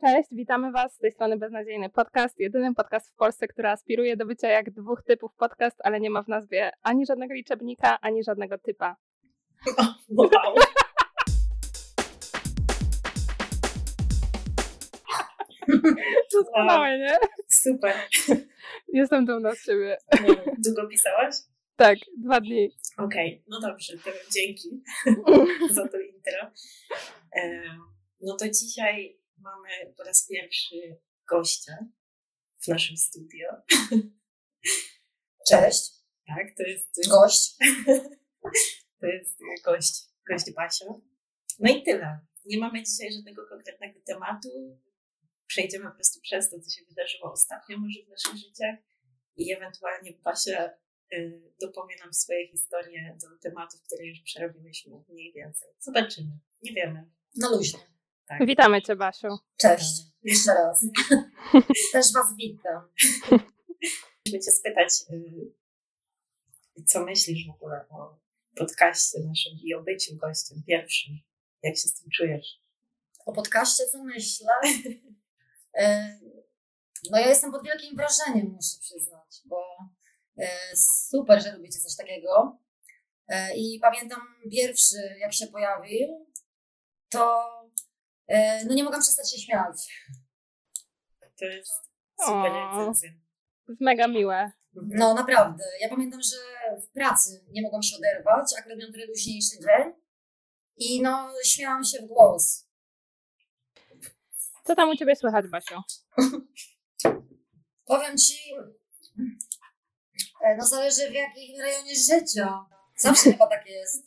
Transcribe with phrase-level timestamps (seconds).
[0.00, 4.26] Cześć, witamy Was z tej strony Beznadziejny Podcast, jedyny podcast w Polsce, który aspiruje do
[4.26, 8.58] bycia jak dwóch typów podcast, ale nie ma w nazwie ani żadnego liczebnika, ani żadnego
[8.58, 8.96] typa.
[10.08, 10.28] Wow.
[16.32, 17.18] Doskonałe, nie?
[17.48, 17.94] Super.
[18.88, 19.98] Jestem dumna z siebie.
[20.58, 21.34] Długo pisałaś?
[21.76, 22.76] Tak, dwa dni.
[22.98, 24.82] Okej, no dobrze, to dzięki
[25.74, 26.50] za to intro.
[28.20, 31.00] No to dzisiaj mamy po raz pierwszy
[31.30, 31.72] gościa
[32.64, 33.48] w naszym studio.
[35.50, 35.92] Cześć,
[36.26, 37.54] Tak, to jest, to jest, gość.
[39.00, 39.94] to jest gość,
[40.30, 40.84] gość Basia.
[41.58, 42.20] No i tyle.
[42.46, 44.48] Nie mamy dzisiaj żadnego konkretnego tematu.
[45.46, 48.76] Przejdziemy po prostu przez to, co się wydarzyło ostatnio może w naszych życiach
[49.36, 50.70] i ewentualnie Basia
[51.12, 55.68] y, dopowie nam swoje historie do tematów, które już przerobiłyśmy mniej więcej.
[55.78, 56.38] Zobaczymy.
[56.62, 57.10] Nie wiemy.
[57.36, 57.95] Na luźno.
[58.26, 58.46] Tak.
[58.46, 59.28] Witamy Cię, Basiu.
[59.56, 60.86] Cześć, jeszcze raz.
[61.92, 62.88] Też Was witam.
[64.20, 64.92] Chcieliśmy Cię spytać,
[66.78, 68.18] y, co myślisz w ogóle o
[68.56, 71.14] podcaście naszym i o byciu gościem pierwszym.
[71.62, 72.60] Jak się z tym czujesz?
[73.26, 74.52] O podcaście co myślę?
[75.78, 76.18] E,
[77.10, 79.64] No ja jestem pod wielkim wrażeniem, muszę przyznać, bo
[80.38, 80.48] e,
[81.10, 82.58] super, że robicie coś takiego.
[83.56, 86.26] I pamiętam pierwszy, jak się pojawił,
[87.08, 87.44] to
[88.68, 90.06] no nie mogłam przestać się śmiać.
[91.38, 91.72] To jest
[92.26, 93.10] super recenzja.
[93.80, 94.52] Mega miłe.
[94.74, 95.64] No naprawdę.
[95.80, 96.36] Ja pamiętam, że
[96.80, 99.92] w pracy nie mogłam się oderwać, akurat miałam trochę luźniejszy dzień
[100.76, 102.66] i no śmiałam się w głos.
[104.64, 105.74] Co tam u Ciebie słychać, Basiu?
[107.84, 108.38] Powiem ci,
[110.44, 112.66] e, no zależy w jakim rejonie życia.
[112.98, 114.06] Zawsze chyba tak jest.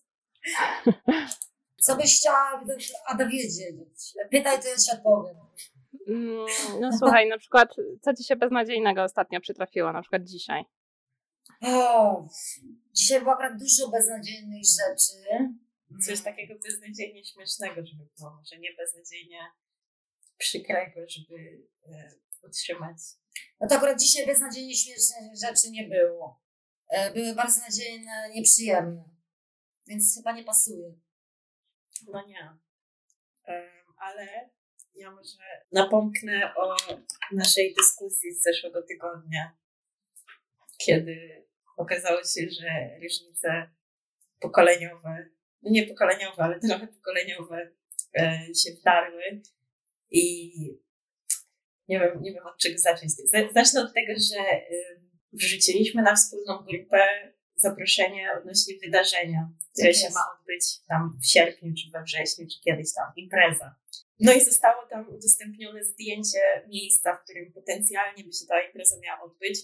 [1.81, 2.63] Co byś chciała,
[3.05, 4.13] Ada, wiedzieć?
[4.31, 5.37] Pytaj, to ja ci odpowiem.
[6.07, 6.45] Mm,
[6.81, 7.69] No słuchaj, na przykład,
[8.01, 10.63] co Ci się beznadziejnego ostatnio przytrafiło, na przykład dzisiaj?
[11.61, 12.27] O,
[12.93, 15.49] dzisiaj było akurat dużo beznadziejnych rzeczy.
[16.05, 19.39] Coś takiego beznadziejnie śmiesznego, żeby było, może nie beznadziejnie
[20.37, 22.11] przykrego, żeby e,
[22.47, 22.97] utrzymać.
[23.59, 26.41] No to akurat dzisiaj beznadziejnie śmiesznych rzeczy nie było.
[26.89, 29.03] E, Były bardzo nadziejne, nieprzyjemne.
[29.87, 30.93] Więc chyba nie pasuje.
[32.07, 32.57] No nie.
[33.43, 34.49] Em, ale
[34.95, 35.37] ja może
[35.71, 36.75] napomknę o
[37.31, 39.57] naszej dyskusji z zeszłego tygodnia,
[40.85, 41.45] kiedy
[41.77, 43.69] okazało się, że różnice
[44.39, 45.29] pokoleniowe,
[45.61, 47.71] no nie pokoleniowe, ale trochę pokoleniowe
[48.19, 49.41] e, się wdarły
[50.11, 50.53] i
[51.87, 53.11] nie wiem, nie wiem od czego zacząć.
[53.53, 54.61] Zacznę od tego, że
[55.33, 61.73] wrzuciliśmy na wspólną grupę zaproszenie odnośnie wydarzenia, które Tak się ma odbyć tam w sierpniu,
[61.73, 63.75] czy we wrześniu, czy kiedyś tam, impreza.
[64.19, 69.21] No i zostało tam udostępnione zdjęcie miejsca, w którym potencjalnie by się ta impreza miała
[69.21, 69.59] odbyć.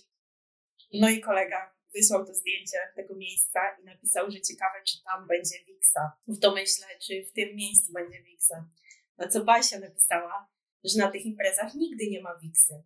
[0.94, 5.56] No i kolega wysłał to zdjęcie tego miejsca i napisał, że ciekawe, czy tam będzie
[5.68, 6.12] Wiksa.
[6.28, 8.70] W domyśle, czy w tym miejscu będzie Wiksa.
[9.18, 10.50] Na co Basia napisała,
[10.84, 12.84] że na tych imprezach nigdy nie ma Wiksy.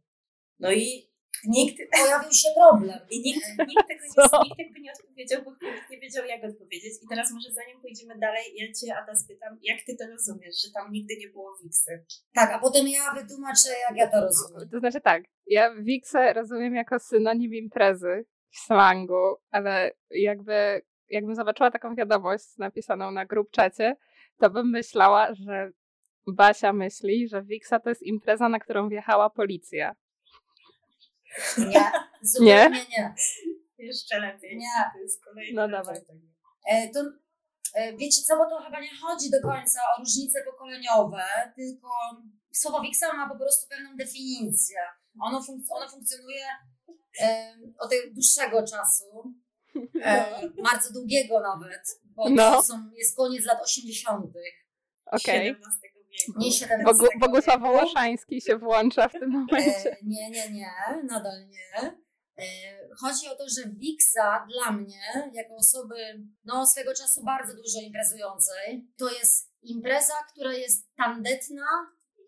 [0.60, 1.09] No i
[1.48, 3.00] nikt, Pojawił się problem.
[3.10, 6.94] i nikt, nikt, tego nie, nikt tego nie odpowiedział, bo nikt nie wiedział, jak odpowiedzieć.
[7.04, 10.72] I teraz może zanim pójdziemy dalej, ja Cię, Ada, spytam, jak Ty to rozumiesz, że
[10.74, 12.06] tam nigdy nie było Wiksy?
[12.34, 14.70] Tak, a potem ja wytłumaczę, jak ja to rozumiem.
[14.70, 21.72] To znaczy tak, ja Wiksę rozumiem jako synonim imprezy w slangu, ale jakby, jakbym zobaczyła
[21.72, 23.96] taką wiadomość napisaną na grup czacie,
[24.40, 25.72] to bym myślała, że
[26.28, 29.96] Basia myśli, że Wiksa to jest impreza, na którą wjechała policja.
[31.58, 31.92] Nie,
[32.22, 33.14] zupełnie nie.
[33.78, 34.58] Jeszcze lepiej.
[34.58, 34.92] Nie.
[34.94, 35.98] To jest kolejny No dawaj.
[36.70, 37.00] E, to,
[37.76, 41.24] e, wiecie co, bo to chyba nie chodzi do końca o różnice pokoleniowe,
[41.56, 41.90] tylko
[42.54, 44.78] słowo wiksa ma po prostu pewną definicję.
[45.22, 46.46] Ono, funk- ono funkcjonuje
[47.22, 49.34] e, od dłuższego czasu,
[50.04, 52.52] e, bardzo długiego nawet, bo No.
[52.52, 54.26] to są, jest koniec lat 80.
[55.06, 55.50] Okej.
[55.50, 55.99] XVII wieku.
[56.38, 57.20] Nie 17 Bogu, wieku.
[57.20, 59.92] Bogusław Wołoszański się włącza w tym momencie.
[59.92, 60.72] E, nie, nie, nie,
[61.04, 61.94] nadal nie.
[62.38, 62.44] E,
[63.02, 65.02] chodzi o to, że Wiksa dla mnie,
[65.34, 65.96] jako osoby
[66.46, 71.68] no, swego czasu bardzo dużo imprezującej, to jest impreza, która jest tandetna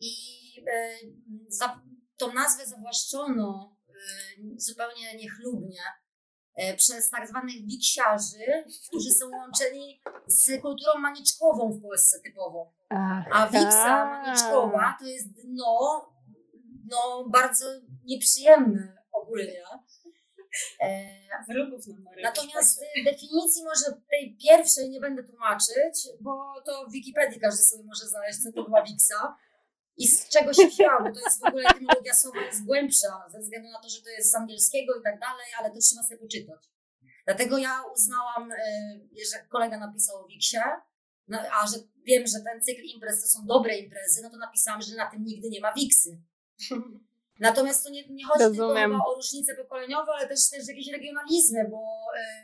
[0.02, 0.14] i
[0.68, 0.94] e,
[1.48, 1.82] za,
[2.18, 3.94] tą nazwę zawłaszczono e,
[4.58, 6.01] zupełnie niechlubnie e,
[6.78, 12.74] przez tak zwanych wiksiarzy, którzy są łączeni z kulturą maniczkową w Polsce typowo.
[13.32, 16.10] A wiksa maniczkowa to jest dno,
[16.90, 17.66] no bardzo
[18.06, 19.64] nieprzyjemne ogólnie.
[20.82, 22.24] E, Wrogów nam narobić.
[22.24, 28.06] natomiast definicji może tej pierwszej nie będę tłumaczyć, bo to w Wikipedii każdy sobie może
[28.06, 29.38] znaleźć, co to była wiksa.
[29.98, 33.40] I z czego się wzięła, bo to jest w ogóle etymologia słowa jest głębsza, ze
[33.40, 36.20] względu na to, że to jest z angielskiego i tak dalej, ale to trzeba sobie
[36.20, 36.60] poczytać.
[37.26, 38.56] Dlatego ja uznałam, y,
[39.32, 40.58] że kolega napisał o Wiksie,
[41.28, 44.82] no, a że wiem, że ten cykl imprez to są dobre imprezy, no to napisałam,
[44.82, 46.22] że na tym nigdy nie ma Wiksy.
[47.40, 48.92] Natomiast to nie, nie chodzi Rozumiem.
[48.92, 51.78] tylko o różnice pokoleniowe, ale też, też jakieś regionalizmy, bo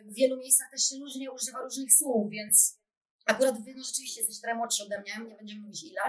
[0.04, 2.80] y, w wielu miejscach też się różnie używa różnych słów, więc
[3.26, 6.02] akurat wy no rzeczywiście jesteście trochę młodsi ode mnie, nie będziemy mówić ile,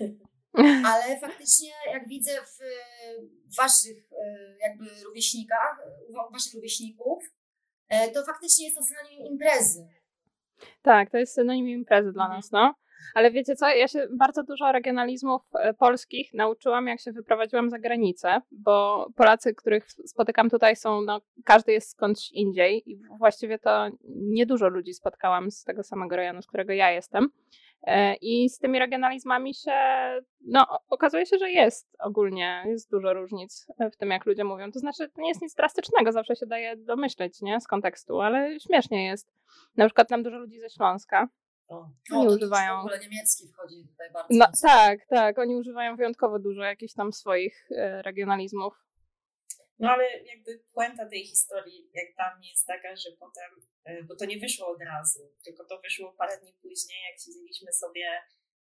[0.84, 2.58] ale faktycznie jak widzę w,
[3.56, 5.78] waszych y, jakby rówieśnikach,
[6.08, 7.24] u waszych rówieśników,
[7.92, 9.88] y, to faktycznie jest to synonim imprezy.
[10.82, 12.38] Tak, to jest synonim imprezy dla Mhm.
[12.38, 12.74] nas, no.
[13.14, 17.78] Ale wiecie co, ja się bardzo dużo regionalizmów e, polskich nauczyłam, jak się wyprowadziłam za
[17.78, 23.88] granicę, bo Polacy, których spotykam tutaj są, no, każdy jest skądś indziej i właściwie to
[24.08, 27.28] niedużo ludzi spotkałam z tego samego rejonu, z którego ja jestem.
[27.82, 29.72] E, I z tymi regionalizmami się,
[30.40, 34.72] no, okazuje się, że jest ogólnie, jest dużo różnic w tym, jak ludzie mówią.
[34.72, 38.60] To znaczy, to nie jest nic drastycznego, zawsze się daje domyśleć, nie, z kontekstu, ale
[38.60, 39.32] śmiesznie jest.
[39.76, 41.28] Na przykład nam dużo ludzi ze Śląska.
[41.68, 41.88] O.
[42.12, 44.28] Oni używają- W ogóle niemiecki wchodzi tutaj bardzo.
[44.30, 48.74] No tak, tak, oni używają wyjątkowo dużo jakichś tam swoich e, regionalizmów.
[49.78, 53.50] No ale jakby puenta tej historii, jak dla mnie jest taka, że potem,
[53.84, 57.72] e, bo to nie wyszło od razu, tylko to wyszło parę dni później, jak siedzieliśmy
[57.72, 58.22] sobie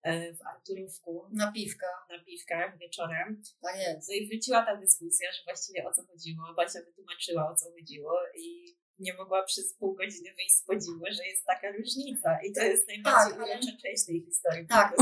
[0.02, 3.42] e, w Arturówku Na piwka, na piwkach wieczorem.
[3.62, 4.08] tak jest.
[4.08, 6.54] No i wróciła ta dyskusja, że właściwie o co chodziło.
[6.56, 11.26] Basia wytłumaczyła o co chodziło i nie mogła przez pół godziny wyjść z podziwu, że
[11.26, 12.38] jest taka różnica.
[12.46, 14.66] I to jest najbardziej Tak, ale- część tej historii.
[14.66, 14.96] Tak,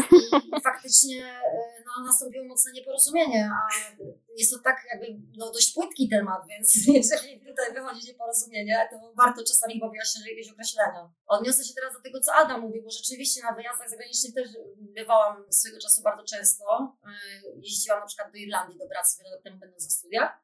[0.65, 3.93] faktycznie e, no, nastąpiło mocne nieporozumienie, a
[4.37, 5.07] jest to tak jakby
[5.37, 10.53] no, dość płytki temat, więc jeżeli tutaj wychodzi nieporozumienie, to warto czasami chyba wyjaśnić jakieś
[10.53, 11.13] określenia.
[11.27, 15.53] Odniosę się teraz do tego, co Adam mówił, bo rzeczywiście na wyjazdach zagranicznych też bywałam
[15.53, 16.97] swego czasu bardzo często.
[17.07, 17.11] E,
[17.57, 20.44] Jeździłam na przykład do Irlandii do pracy wiele lat temu będąc na studiach.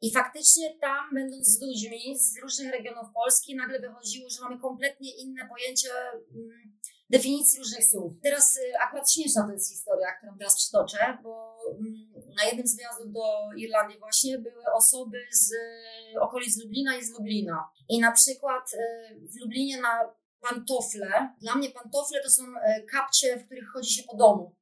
[0.00, 5.16] I faktycznie tam, będąc z ludźmi z różnych regionów Polski, nagle wychodziło, że mamy kompletnie
[5.16, 5.88] inne pojęcie
[6.34, 6.78] mm,
[7.10, 8.12] definicji różnych słów.
[8.22, 12.76] Teraz y, akurat śmieszna to jest historia, którą teraz przytoczę, bo mm, na jednym z
[12.76, 13.22] wyjazdów do
[13.56, 17.70] Irlandii właśnie były osoby z y, okolic Lublina i z Lublina.
[17.88, 23.36] I na przykład y, w Lublinie na pantofle, dla mnie pantofle to są y, kapcie,
[23.36, 24.56] w których chodzi się po domu.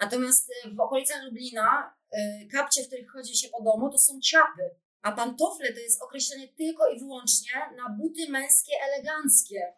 [0.00, 1.94] Natomiast w okolicach Lublina
[2.52, 4.70] kapcie, w których chodzi się po domu, to są ciapy.
[5.02, 9.74] A pantofle to jest określenie tylko i wyłącznie na buty męskie eleganckie.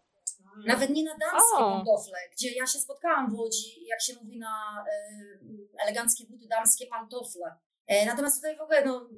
[0.66, 1.70] Nawet nie na damskie O.
[1.70, 6.86] pantofle, gdzie ja się spotkałam w Łodzi, jak się mówi na e, eleganckie buty damskie
[6.86, 7.54] pantofle.
[7.86, 9.10] E, natomiast tutaj w ogóle, no,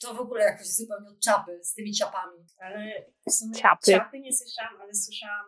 [0.00, 2.46] to w ogóle jakoś zupełnie od czapy z tymi ciapami.
[2.58, 3.92] Ale w sumie Ciapy.
[3.92, 5.46] ciapy nie słyszałam, ale słyszałam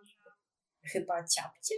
[0.85, 1.75] chyba ciapcie?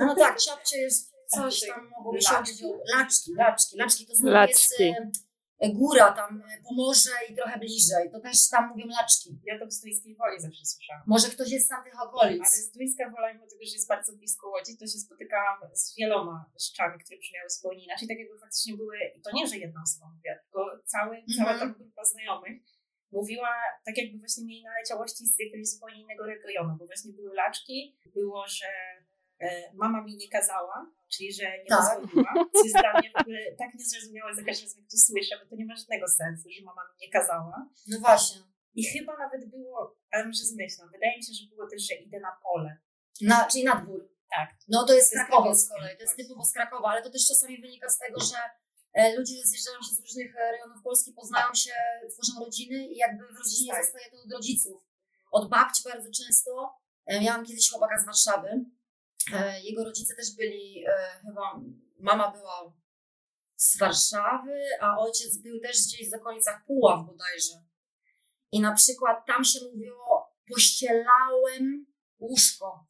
[0.00, 2.52] No tak, ciapcie jest coś tam, mogłoby się Laczki.
[2.52, 4.84] chodzić o laczki, laczki, laczki, to znowu Laczki.
[4.84, 5.24] jest
[5.60, 9.30] e, góra tam, e, Pomorze i trochę bliżej, to też tam mówią laczki.
[9.44, 11.02] Ja to w Stójskiej Woli zawsze słyszałam.
[11.06, 12.40] Może ktoś jest z tamtych okolic.
[12.40, 16.44] Ale Stójska Wola, mimo tego, że jest bardzo blisko Łodzi, to się spotykałam z wieloma
[16.66, 20.06] rzeczami, które brzmiały zupełnie inaczej, tak jakby faktycznie były, i to nie, że jedna osoba
[20.14, 21.72] mówiła, tylko cały, cała Mhm.
[21.72, 22.62] ta grupa znajomych
[23.12, 23.48] mówiła,
[23.86, 28.44] tak jakby właśnie mieli naleciałości z jakiegoś zupełnie innego regionu, bo właśnie były laczki, było,
[28.48, 28.66] że
[29.40, 30.86] e, mama mi nie kazała,
[31.16, 32.00] czyli że nie Tak.
[32.00, 35.34] pozwoliła, co jest dla mnie w ogóle tak niezrozumiałe za każdym razem, jak to słyszę,
[35.40, 37.56] bo to nie ma żadnego sensu, że mama mi nie kazała.
[37.90, 38.40] No właśnie.
[38.80, 42.20] I chyba nawet było, ale może zmyślam, wydaje mi się, że było też, że idę
[42.20, 42.70] na pole.
[43.20, 44.08] Na, czyli na dwór.
[44.36, 44.48] Tak.
[44.68, 47.26] No to jest jest Krakowie z kolei, to jest typowo z Krakowa, ale to też
[47.28, 48.38] czasami wynika z tego, że
[48.92, 51.70] e, ludzie zjeżdżają się z różnych e, rejonów Polski, poznają się,
[52.12, 53.84] tworzą rodziny i jakby w rodzinie Tak.
[53.84, 54.82] zostaje to od rodziców.
[55.30, 56.74] Od babci bardzo często.
[57.06, 58.64] E, Miałam kiedyś chłopaka z Warszawy.
[59.32, 61.60] E, Jego rodzice też byli, e, chyba
[61.98, 62.72] mama była
[63.56, 67.64] z Warszawy, a ojciec był też gdzieś w okolicach Puław bodajże.
[68.52, 71.86] I na przykład tam się mówiło pościelałem
[72.18, 72.86] łóżko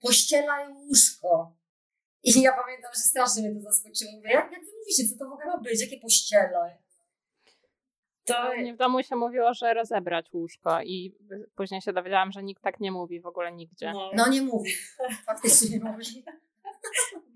[0.00, 1.56] pościelaj łóżko.
[2.22, 4.12] I ja pamiętam, że strasznie mnie to zaskoczyło.
[4.12, 5.80] Mówię, jak, jak wy mówicie, co to w ogóle ma być?
[5.80, 6.72] Jakie pościelaj?
[8.26, 11.14] To w domu się mówiło, że rozebrać łóżko i
[11.56, 13.92] później się dowiedziałam, że nikt tak nie mówi w ogóle nigdzie.
[13.92, 14.72] no, No nie mówi.
[15.26, 16.24] Faktycznie nie mówi.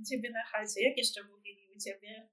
[0.00, 0.88] u ciebie na chacie.
[0.88, 2.28] Jak jeszcze mówili u ciebie?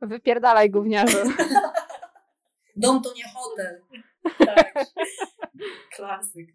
[0.00, 1.18] Wypierdalaj gówniarzu.
[2.76, 3.82] Dom to nie hotel.
[4.38, 4.74] Tak.
[5.96, 6.48] Klasyk.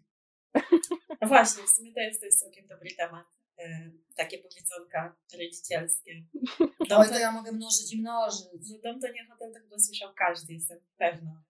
[1.20, 3.26] No właśnie, w sumie to jest, to jest całkiem dobry temat.
[3.58, 6.12] E, takie powiedzonka rodzicielskie.
[6.88, 8.44] Dom to, to ja mogę mnożyć i mnożyć.
[8.70, 11.42] no, dom to nie hotel, to chyba słyszał każdy, jestem pewna.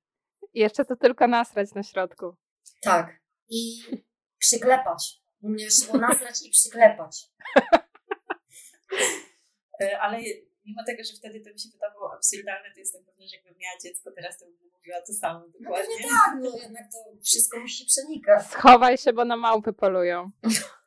[0.55, 2.37] Jeszcze to tylko nasrać na środku.
[2.83, 3.21] Tak.
[3.49, 3.79] I
[4.39, 5.21] przyklepać.
[5.43, 7.27] U mnie już było nasrać i przyklepać.
[9.81, 10.19] E, ale
[10.65, 13.79] mimo tego, że wtedy to mi się wydawało absurdalne, to jestem pewna, że jakbym miała
[13.85, 15.95] dziecko teraz, to bym mówiła to samo No dokładnie.
[15.97, 18.47] pewnie tak, no jednak to wszystko musi się przenikać.
[18.47, 20.31] Schowaj się, bo na małpy polują.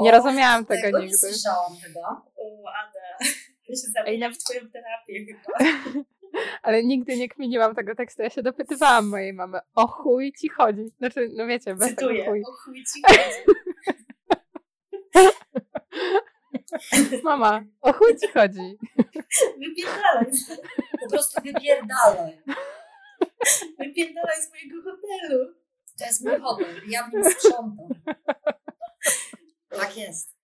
[0.00, 1.18] Nie O, rozumiałam tego tego nie nigdy.
[1.18, 2.22] słyszałam chyba.
[2.36, 3.00] O, Ada,
[3.68, 5.58] ja się zamieniam w twoją terapię chyba.
[6.62, 8.22] Ale nigdy nie kminiłam tego tekstu.
[8.22, 10.88] Ja się dopytywałam mojej mamy, o chuj ci chodzi.
[10.98, 12.42] Znaczy, no wiecie, bez Cytuję, tego chuj.
[12.42, 13.44] o chuj ci chodzi.
[17.24, 18.78] Mama, o chuj ci chodzi.
[19.58, 20.26] Wypierdalaj,
[21.00, 22.42] Po prostu wypierdalaj.
[23.78, 25.54] wypierdalaj z mojego hotelu.
[25.98, 27.88] To jest mój hotel, ja w nim sprzątam.
[29.76, 30.36] Tak jest.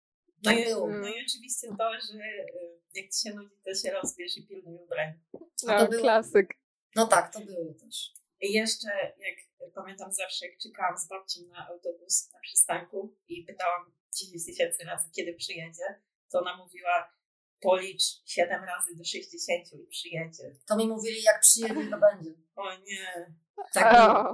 [0.42, 0.88] No Tak i, było.
[0.88, 4.74] no i oczywiście to, że y, jak ci się nudzi, to się rozbierz i pilnuj
[4.84, 5.12] ubrań.
[5.34, 5.38] A
[5.78, 6.54] to No, było- klasyk.
[6.96, 8.12] No tak, to było też.
[8.40, 13.92] I jeszcze, jak pamiętam zawsze, jak czekałam z babcią na autobus na przystanku i pytałam
[14.14, 17.12] 10 tysięcy razy, kiedy przyjedzie, to ona mówiła,
[17.60, 20.56] policz 7 razy do 60 i przyjedzie.
[20.66, 22.30] To mi mówili, jak przyjedzie, to będzie.
[22.56, 23.32] O nie,
[23.72, 24.26] Tak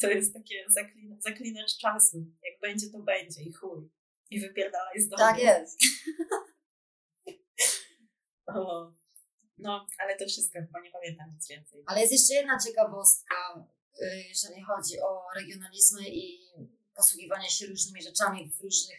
[0.00, 2.16] to jest takie zaklina, zaklinacz czasu.
[2.42, 3.88] Jak będzie, to będzie i chuj.
[4.30, 5.18] I wypierdalaj z domu.
[5.18, 5.80] Tak jest.
[8.46, 8.92] O.
[9.58, 11.82] No, ale to wszystko, chyba nie pamiętam nic więcej.
[11.86, 13.64] Ale jest jeszcze jedna ciekawostka,
[14.02, 16.38] y, jeżeli chodzi o regionalizmy i
[16.94, 18.98] posługiwanie się różnymi rzeczami w różnych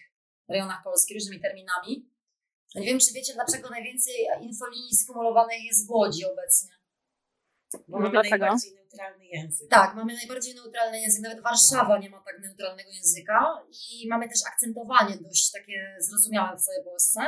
[0.50, 2.10] rejonach Polski, różnymi terminami.
[2.76, 6.70] Nie wiem, czy wiecie, dlaczego najwięcej infolinii skumulowanych jest w Łodzi obecnie.
[7.74, 8.38] Bo No mamy dlaczego?
[8.38, 9.70] najbardziej neutralny język.
[9.70, 11.22] Tak, mamy najbardziej neutralny język.
[11.22, 16.62] Nawet Warszawa nie ma tak neutralnego języka i mamy też akcentowanie dość takie zrozumiałe w
[16.62, 17.20] całej Polsce.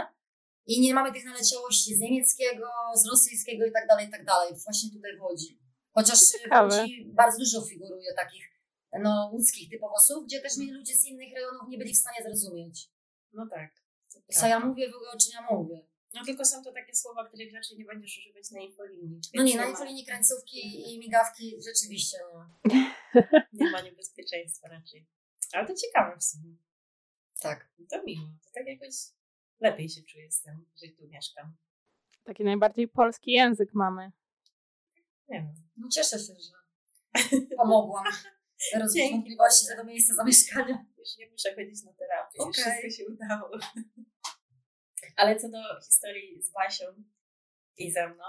[0.66, 4.54] I nie mamy tych naleciałości z niemieckiego, z rosyjskiego i tak dalej, i tak dalej.
[4.64, 5.60] Właśnie tutaj w Łodzi.
[5.94, 6.78] Chociaż w Ciekawe.
[6.78, 8.52] Łodzi bardzo dużo figuruje takich
[9.00, 12.18] no, łódzkich typowo słów, gdzie też mnie ludzie z innych rejonów nie byli w stanie
[12.24, 12.90] zrozumieć.
[13.34, 13.72] No tak.
[14.14, 14.68] to Co ja prawda.
[14.68, 15.88] mówię, w ogóle o czym ja mówię.
[16.14, 19.20] No tylko są to takie słowa, których raczej nie będziesz używać na infolinii.
[19.34, 22.50] No nie, na infolinii krańcówki i migawki rzeczywiście no.
[23.54, 25.06] Nie ma niebezpieczeństwa raczej.
[25.54, 26.56] Ale to ciekawe w sumie.
[27.40, 27.70] Tak.
[27.90, 28.26] To miło.
[28.44, 28.96] To tak jakoś
[29.60, 31.58] lepiej się czuję z tym, że tu mieszkam.
[32.24, 34.12] taki najbardziej polski język mamy.
[35.30, 35.54] Nie wiem.
[35.78, 36.54] No cieszę się, że
[37.58, 38.06] pomogłam
[38.96, 39.14] Dzięki.
[39.14, 40.86] wątpliwości co do miejsca zamieszkania.
[40.98, 42.40] Już nie muszę chodzić na terapię.
[42.40, 42.54] Okej.
[42.54, 43.50] wszystko się udało.
[45.16, 46.86] Ale co do historii z Basią
[47.78, 48.24] i ze mną,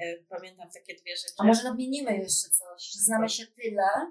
[0.00, 1.34] e, pamiętam takie dwie rzeczy.
[1.38, 4.10] A może nadmienimy jeszcze coś, że znamy się tyle,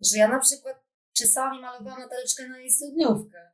[0.00, 3.50] że ja na przykład czasami malowałam Nataleczkę na jej studniówkę.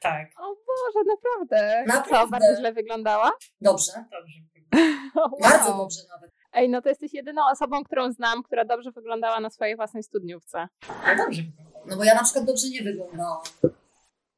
[0.00, 1.84] Tak, O Boże, naprawdę.
[1.86, 2.26] Naprawdę.
[2.26, 3.32] Co, bardzo źle wyglądała?
[3.60, 3.92] Dobrze.
[4.10, 4.34] dobrze.
[5.14, 5.38] Wow.
[5.42, 6.30] Bardzo dobrze nawet.
[6.52, 10.68] Ej, no to jesteś jedyną osobą, którą znam, która dobrze wyglądała na swojej własnej studniówce.
[11.06, 11.42] No dobrze.
[11.86, 13.42] No bo ja na przykład dobrze nie wyglądałam.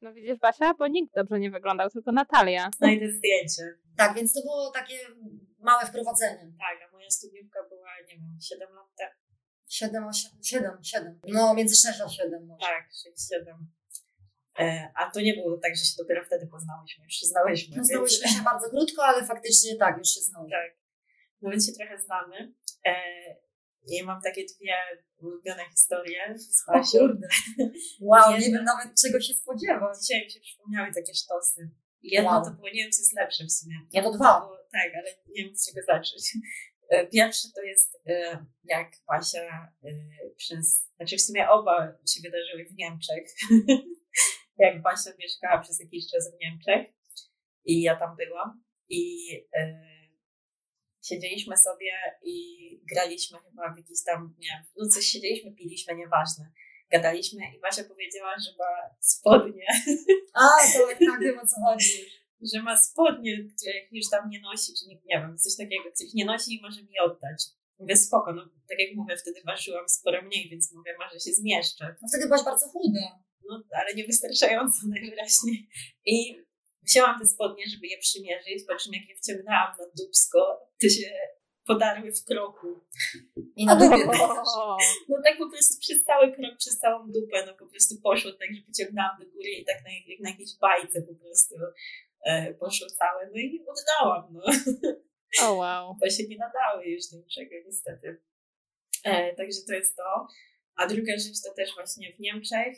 [0.01, 0.73] No widzisz, Basia?
[0.73, 2.69] Bo nikt dobrze nie wyglądał, tylko Natalia.
[2.77, 3.63] Znajdę zdjęcie.
[3.97, 4.97] Tak, więc to było takie
[5.59, 6.51] małe wprowadzenie.
[6.59, 9.11] Tak, a moja studniówka była, nie wiem, 7 lat temu.
[9.69, 11.19] 7, 8, 7, 7.
[11.27, 12.65] No między 6 a 7 może.
[12.67, 13.55] Tak, 6-7.
[14.59, 17.69] E, a to nie było tak, że się dopiero wtedy poznałyśmy, już się znałyśmy.
[17.69, 20.57] No więc- znałyśmy się bardzo krótko, ale faktycznie tak, już się znałyśmy.
[20.57, 20.77] Tak.
[21.41, 22.53] No więc się trochę znamy.
[22.85, 22.93] E,
[23.87, 24.75] I mam takie dwie
[25.17, 26.99] ulubione historie z Basią.
[28.01, 29.97] Wow, nie wiem nawet czego się spodziewać.
[30.01, 31.69] Dzisiaj mi się przypomniały takie sztosy.
[32.01, 32.45] Jedno Wow.
[32.45, 33.75] to było, nie wiem, co jest lepsze w sumie.
[33.91, 34.39] Ja to dwa.
[34.39, 36.37] Było, tak, ale nie wiem, z czego zacząć.
[36.89, 39.89] E, Pierwsze to jest, e, jak Basia e,
[40.37, 43.27] przez, znaczy w sumie oba się wydarzyły w Niemczech.
[44.57, 46.93] jak Basia mieszkała przez jakiś czas w Niemczech
[47.65, 49.27] i ja tam byłam i
[51.01, 51.91] siedzieliśmy sobie
[52.23, 52.35] i
[52.93, 56.51] graliśmy chyba w jakiś tam, nie wiem, no coś siedzieliśmy, piliśmy, nieważne.
[56.91, 59.65] Gadaliśmy i Basia powiedziała, że ma spodnie,
[60.33, 62.05] A, to tak, tak wiem o co chodzi.
[62.53, 66.13] że ma spodnie, których już tam nie nosi, czy nie, nie wiem, coś takiego, których
[66.13, 67.43] nie nosi i może mi oddać.
[67.79, 71.95] Mówię, spoko, no tak jak mówię, wtedy ważyłam sporo mniej, więc mówię, może się zmieszczę.
[72.01, 73.23] No wtedy byłaś bardzo chuda.
[73.49, 75.67] No, ale niewystarczająco najwyraźniej.
[76.05, 76.35] I
[76.83, 80.39] wzięłam te spodnie, żeby je przymierzyć, po czym jak je wciągnęłam na dubsko,
[80.81, 81.11] to się
[81.65, 82.67] podarły w kroku.
[83.55, 84.07] I na dupie.
[84.57, 84.77] O,
[85.09, 88.49] No tak po prostu przez cały krok, przez całą dupę, no po prostu poszło tak,
[88.55, 91.55] że pociągnęłam do góry i tak na, jak na jakiejś bajce po prostu
[92.25, 93.25] e, poszło całe.
[93.25, 94.41] No i oddałam, no.
[95.47, 95.95] o wow.
[95.99, 98.21] bo się nie nadały już do niczego niestety.
[99.03, 100.27] E, także to jest to.
[100.75, 102.77] A druga rzecz to też właśnie w Niemczech,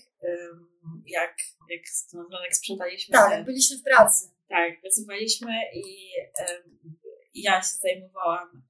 [1.06, 1.38] jak,
[1.70, 4.30] jak, no, jak sprzątaliśmy Tak, te- byliśmy w pracy.
[4.50, 6.12] tak, pracowaliśmy i
[7.34, 8.64] ja się zajmowałam,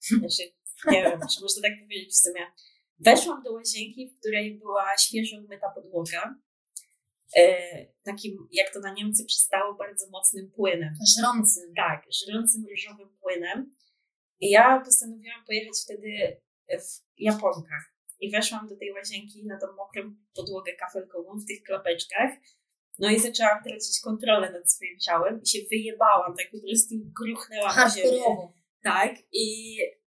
[0.00, 0.42] znaczy,
[0.90, 2.46] nie wiem, czy można tak powiedzieć w sumie.
[2.98, 6.34] Weszłam do łazienki, w której była świeżo umyta podłoga
[7.36, 10.94] e, takim, jak to na Niemcy przystało, bardzo mocnym płynem.
[11.18, 11.74] Żrącym.
[11.76, 13.74] Tak, żrącym różowym płynem.
[14.40, 17.94] I ja postanowiłam pojechać wtedy w Japonkach.
[18.20, 22.30] I weszłam do tej łazienki na tą mokrą podłogę kafelkową w tych klapeczkach.
[22.98, 27.76] No i zaczęłam tracić kontrolę nad swoim ciałem i się wyjebałam, tak po prostu gruchnęłam
[27.76, 28.20] na ziemię.
[28.82, 29.78] Tak, i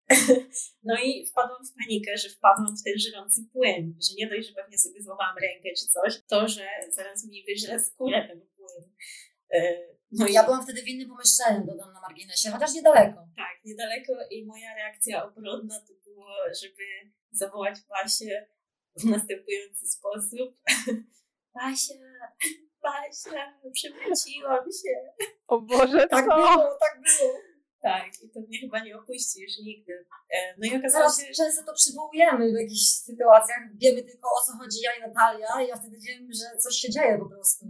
[0.89, 4.55] no i wpadłam w panikę, że wpadłam w ten żyrący płyn, że nie dość, że
[4.55, 8.93] pewnie sobie złamałam rękę czy coś, to, że zaraz mi wyżre skórę ten płyn.
[9.53, 9.79] E,
[10.13, 13.29] No ja byłam wtedy w innym pomieszczeniu, dodam na marginesie, chociaż niedaleko.
[13.37, 16.29] Tak, niedaleko i moja reakcja obronna to było,
[16.63, 16.85] żeby
[17.33, 18.47] zawołać Basię
[18.97, 20.55] w następujący sposób.
[21.55, 21.95] Basia,
[22.83, 25.25] Basia, przewróciłam się.
[25.47, 26.37] O Boże, Tak co?
[26.37, 27.33] było, tak było.
[27.83, 30.07] Tak, i to mnie chyba nie opuści już nigdy.
[30.31, 33.59] E, No i okazało się, często to przywołujemy w jakichś sytuacjach.
[33.75, 36.91] Wiemy tylko o co chodzi ja i Natalia i ja wtedy wiem, że coś się
[36.91, 37.67] dzieje po prostu.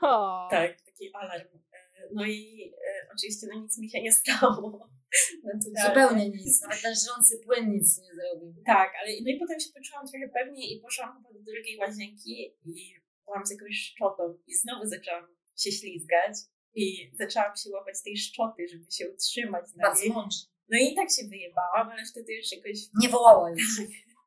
[0.00, 0.48] O.
[0.50, 1.48] Tak, taki alarm.
[1.72, 4.88] E, No i e, oczywiście no nic mi się nie stało.
[5.44, 5.88] Naturalnie.
[5.88, 6.62] Zupełnie nic.
[6.62, 8.54] Nawet ten żrący płyn nic nie zrobił.
[8.66, 12.56] Tak, ale no i potem się poczułam trochę pewniej i poszłam chyba do drugiej łazienki
[12.64, 12.94] i
[13.24, 15.26] byłam z jakąś szczotą i znowu zaczęłam
[15.62, 16.34] się ślizgać
[16.74, 20.12] i zaczęłam się łapać tej szczoty, żeby się utrzymać na niej.
[20.68, 23.80] No i tak się wyjebałam, ale wtedy już jakoś Nie wołała już.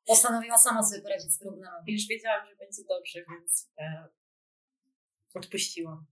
[0.07, 1.83] Postanowiła sama sobie poradzić z problemem.
[1.87, 4.07] już wiedziałam, że będzie dobrze, więc e,
[5.35, 6.05] odpuściłam.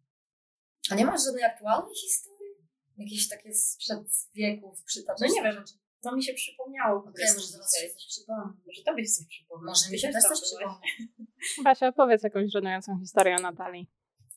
[0.92, 2.35] A nie masz żadnej aktualnej historii?
[2.98, 5.30] Jakieś takie sprzed wieków, przytaczać?
[5.30, 5.64] No nie wiem.
[6.02, 8.54] To mi się przypomniało po prostu może zaraz się coś przypomnę.
[8.68, 9.70] Może tobie się coś przypomniało.
[9.70, 10.42] Może mi się też coś byłaś.
[10.42, 10.80] przypomni.
[11.64, 13.88] Basia, opowiedz jakąś żenującą historię o Natalii.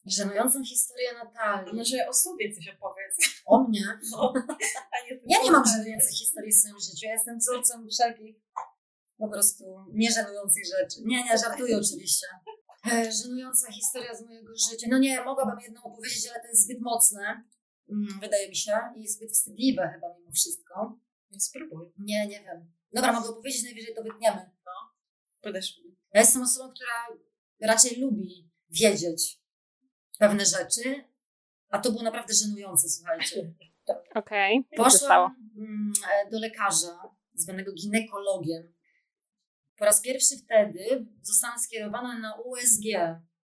[0.07, 1.77] Żenującą historię A Natalii.
[1.77, 3.17] może o sobie coś opowiedz.
[3.47, 3.85] O mnie?
[4.13, 4.33] No,
[5.27, 7.07] Ja nie mam żenujących historii w swoim życiu.
[7.07, 8.37] Ja jestem wzorcem wszelkich
[9.19, 10.97] po prostu nieżenujących rzeczy.
[11.05, 12.27] Nie, nie, żartuję oczywiście.
[12.93, 14.87] E, Żenująca historia z mojego życia.
[14.91, 17.45] No nie, mogłabym jedną opowiedzieć, ale to jest zbyt mocne.
[17.91, 18.73] Mm, Wydaje mi się.
[18.97, 20.99] I zbyt wstydliwe chyba mimo wszystko.
[21.31, 21.93] No spróbuj.
[21.99, 22.73] Nie, nie wiem.
[22.93, 24.51] Dobra, mogę opowiedzieć, najwyżej to wytniemy.
[25.41, 25.81] Podeszł.
[26.15, 27.19] Ja jestem osobą, która
[27.61, 29.41] raczej lubi wiedzieć
[30.19, 31.05] pewne rzeczy,
[31.69, 33.55] a to było naprawdę żenujące, słuchajcie.
[34.15, 34.91] Okej, stało?
[34.91, 37.01] Poszłam mm, e, do lekarza,
[37.35, 38.75] zwanego ginekologiem.
[39.77, 42.85] Po raz pierwszy wtedy zostałam skierowana na USG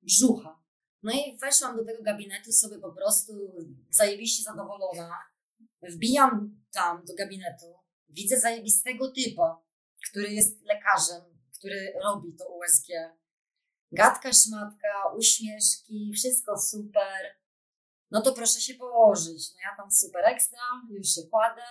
[0.01, 0.59] brzucha.
[1.03, 3.33] No i weszłam do tego gabinetu sobie po prostu
[3.89, 5.17] zajebiście zadowolona.
[5.81, 7.65] Wbijam tam do gabinetu,
[8.09, 9.63] widzę zajebistego typa,
[10.09, 11.21] który jest lekarzem,
[11.59, 12.87] który robi to USG.
[13.91, 17.39] Gadka, szmatka, uśmieszki, wszystko super.
[18.11, 19.53] No to proszę się położyć.
[19.53, 20.59] No ja tam super ekstra,
[20.89, 21.61] już się kładę.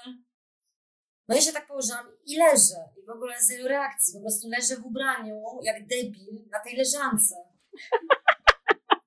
[1.28, 2.88] No i się tak położyłam i leżę.
[3.02, 4.14] I w ogóle zero reakcji.
[4.14, 7.34] Po prostu leżę w ubraniu, jak debil, na tej leżance.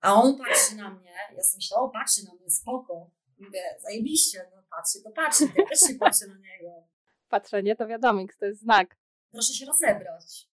[0.02, 1.12] A on patrzy na mnie.
[1.36, 3.12] Ja sobie myślę, o patrzy na mnie, spoko.
[3.40, 5.44] Mówię, zajebiście, no patrzy, to patrzy.
[5.44, 6.88] Ja też się patrzę na niego.
[7.30, 8.98] Patrzenie to wiadomik, to jest znak.
[9.32, 10.48] Proszę się rozebrać.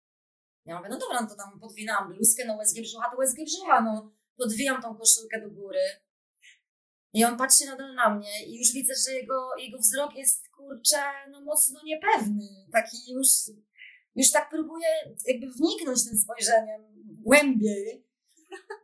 [0.64, 3.80] Ja mówię, no dobra, no to tam podwinęłam bluzkę, no USG brzucha, to USG brzucha,
[3.80, 4.12] no.
[4.36, 5.80] Podwijam tą koszulkę do góry.
[7.12, 11.02] I on patrzy nadal na mnie i już widzę, że jego, jego wzrok jest, kurczę,
[11.30, 12.66] no mocno niepewny.
[12.72, 13.28] Taki już,
[14.14, 14.88] już tak próbuje
[15.26, 16.82] jakby wniknąć tym spojrzeniem
[17.24, 18.07] głębiej.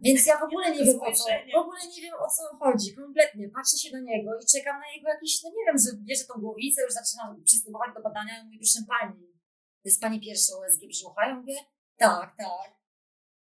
[0.01, 2.97] Więc ja w ogóle nie wiem o co, w ogóle nie wiem o co chodzi,
[2.97, 3.49] kompletnie.
[3.49, 6.35] Patrzę się na niego i czekam na jego jakiś, no nie wiem, że bierze tą
[6.41, 9.27] głowicę, już zaczyna przystępować do badania i mówi, proszę pani,
[9.83, 11.29] to jest pani pierwsza USG brzucha?
[11.29, 11.57] Ja mówię,
[11.97, 12.75] tak, tak.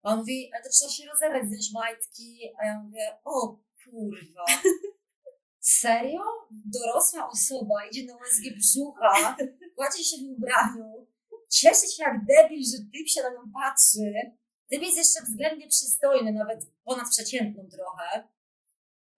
[0.03, 2.53] A on mówi, ale to trzeba się rozebrać, zdjąć majtki.
[2.59, 4.45] A ja mówię, o kurwa.
[5.61, 6.23] Serio?
[6.51, 9.37] Dorosła osoba idzie na USG brzucha,
[9.77, 11.07] kładzie się w ubraniu,
[11.49, 14.13] cieszy się jak debil, że typ się na nią patrzy.
[14.73, 18.29] Typ jest jeszcze względnie przystojny, nawet ponad przeciętną trochę.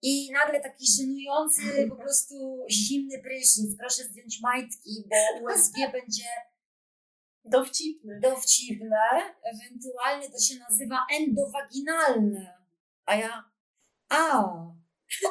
[0.01, 3.77] I nagle taki żenujący, po prostu zimny prysznic.
[3.77, 6.23] Proszę zdjąć majtki, bo USG będzie
[7.45, 8.19] Dowcipny.
[8.19, 8.97] dowcipne,
[9.43, 12.57] ewentualnie to się nazywa endowaginalne.
[13.05, 13.51] A ja,
[14.09, 14.43] a,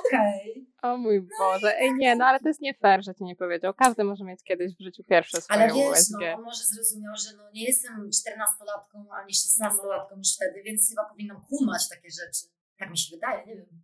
[0.07, 0.67] okej.
[0.85, 3.75] O mój Boże, ej nie, no ale to jest nie fair, że ci nie powiedział.
[3.75, 6.20] Każdy może mieć kiedyś w życiu pierwsze swoje Ale wiesz, USG.
[6.20, 11.05] no, on może zrozumiał, że no, nie jestem czternastolatką ani szesnastolatką już wtedy, więc chyba
[11.05, 12.47] powinnam kumać takie rzeczy.
[12.79, 13.83] Tak mi się wydaje, nie wiem.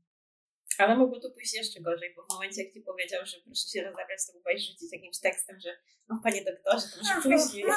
[0.79, 3.83] Ale mogło to pójść jeszcze gorzej, bo w momencie, jak ci powiedział, że proszę się
[3.83, 5.71] rozebrać, to mogłaś rzucić jakimś tekstem, że
[6.09, 7.65] no panie doktorze, to może później.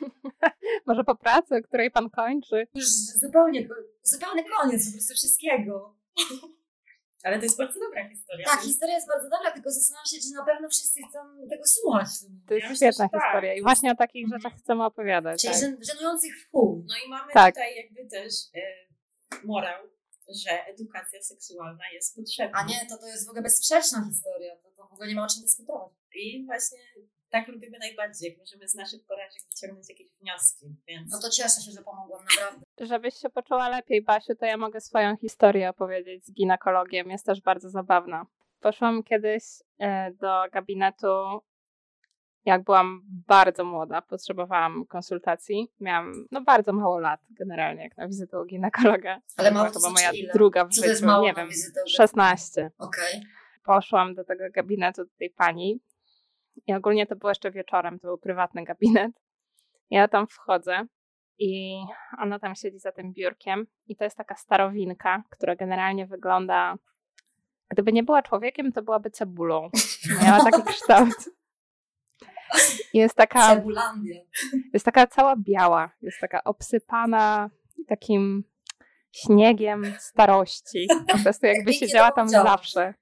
[0.86, 2.66] Może po pracy, o której pan kończy.
[2.74, 2.86] Już
[3.20, 3.68] zupełnie,
[4.02, 5.94] zupełny koniec po prostu wszystkiego.
[7.24, 8.46] Ale to jest bardzo dobra historia.
[8.46, 11.18] Tak, historia jest bardzo dobra, tylko zastanawiam się, czy na pewno wszyscy chcą
[11.50, 12.08] tego słuchać.
[12.48, 13.22] To jest Ja myślę, świetna że tak.
[13.22, 15.40] historia i właśnie o takich rzeczach chcemy opowiadać.
[15.42, 15.62] Czyli Tak.
[15.62, 16.84] żen- żenujących w chuj.
[16.88, 17.54] No i mamy Tak.
[17.54, 18.60] tutaj jakby też e,
[19.44, 19.80] morał,
[20.44, 22.58] że edukacja seksualna jest potrzebna.
[22.58, 24.56] A nie, to to jest w ogóle bezsprzeczna historia.
[24.56, 25.92] To, to w ogóle nie ma o czym dyskutować.
[26.14, 26.78] I właśnie
[27.30, 31.12] tak lubimy najbardziej, jak możemy z naszych porażek wyciągnąć jakieś wnioski, więc...
[31.12, 32.66] No to cieszę się, że pomogłam, naprawdę.
[32.90, 37.10] Żebyś się poczuła lepiej, Basiu, to ja mogę swoją historię opowiedzieć z ginekologiem.
[37.10, 38.26] Jest też bardzo zabawna.
[38.60, 39.44] Poszłam kiedyś
[39.78, 41.40] e, do gabinetu,
[42.44, 45.72] jak byłam bardzo młoda, potrzebowałam konsultacji.
[45.80, 49.20] Miałam no bardzo mało lat generalnie, jak na wizytę u ginekologa.
[49.36, 50.32] Ale To mało była to chyba znaczy moja ile?
[50.32, 52.70] druga w życiu, nie wiem, wizytę u 16.
[52.78, 53.22] Okej.
[53.64, 55.80] Poszłam do tego gabinetu tej pani
[56.66, 59.12] i ogólnie to było jeszcze wieczorem, to był prywatny gabinet.
[59.90, 60.86] Ja tam wchodzę
[61.38, 61.82] i
[62.18, 66.76] ona tam siedzi za tym biurkiem i to jest taka starowinka, która generalnie wygląda
[67.70, 69.70] gdyby nie była człowiekiem, to byłaby cebulą.
[70.24, 71.30] Miała taki kształt.
[72.94, 74.20] I Jest taka, Cebulandia.
[74.72, 77.50] jest taka cała biała, jest taka obsypana
[77.88, 78.44] takim
[79.12, 80.88] śniegiem starości.
[81.12, 82.94] Po prostu jakby siedziała tam zawsze.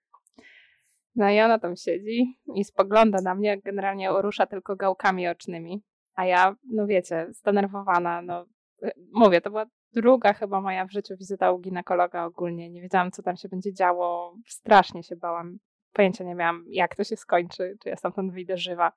[1.18, 5.83] No i ona tam siedzi i spogląda na mnie, generalnie rusza tylko gałkami ocznymi.
[6.14, 8.46] A ja, no wiecie, zdenerwowana, no
[8.83, 12.70] y, mówię, to była druga chyba moja w życiu wizyta u ginekologa ogólnie.
[12.70, 14.37] Nie wiedziałam, co tam się będzie działo.
[14.46, 15.59] Strasznie się bałam.
[15.92, 18.92] Pojęcia nie miałam, jak to się skończy, czy ja stamtąd wyjdę żywa.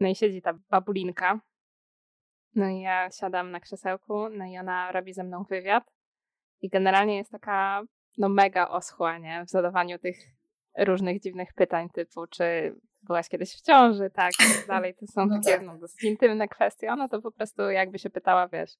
[0.00, 1.40] No i siedzi ta babulinka.
[2.54, 5.84] No i ja siadam na krzesełku, no i ona robi ze mną wywiad.
[6.60, 7.82] I generalnie jest taka,
[8.18, 9.44] no mega oschła, nie?
[9.44, 10.16] W zadawaniu tych
[10.78, 14.94] różnych dziwnych pytań typu, czy byłaś kiedyś w ciąży, tak, i tak dalej.
[14.94, 15.66] To są No takie tak.
[15.66, 16.92] no, dosyć intymne kwestie.
[16.92, 18.70] Ona to po prostu jakby się pytała, wiesz,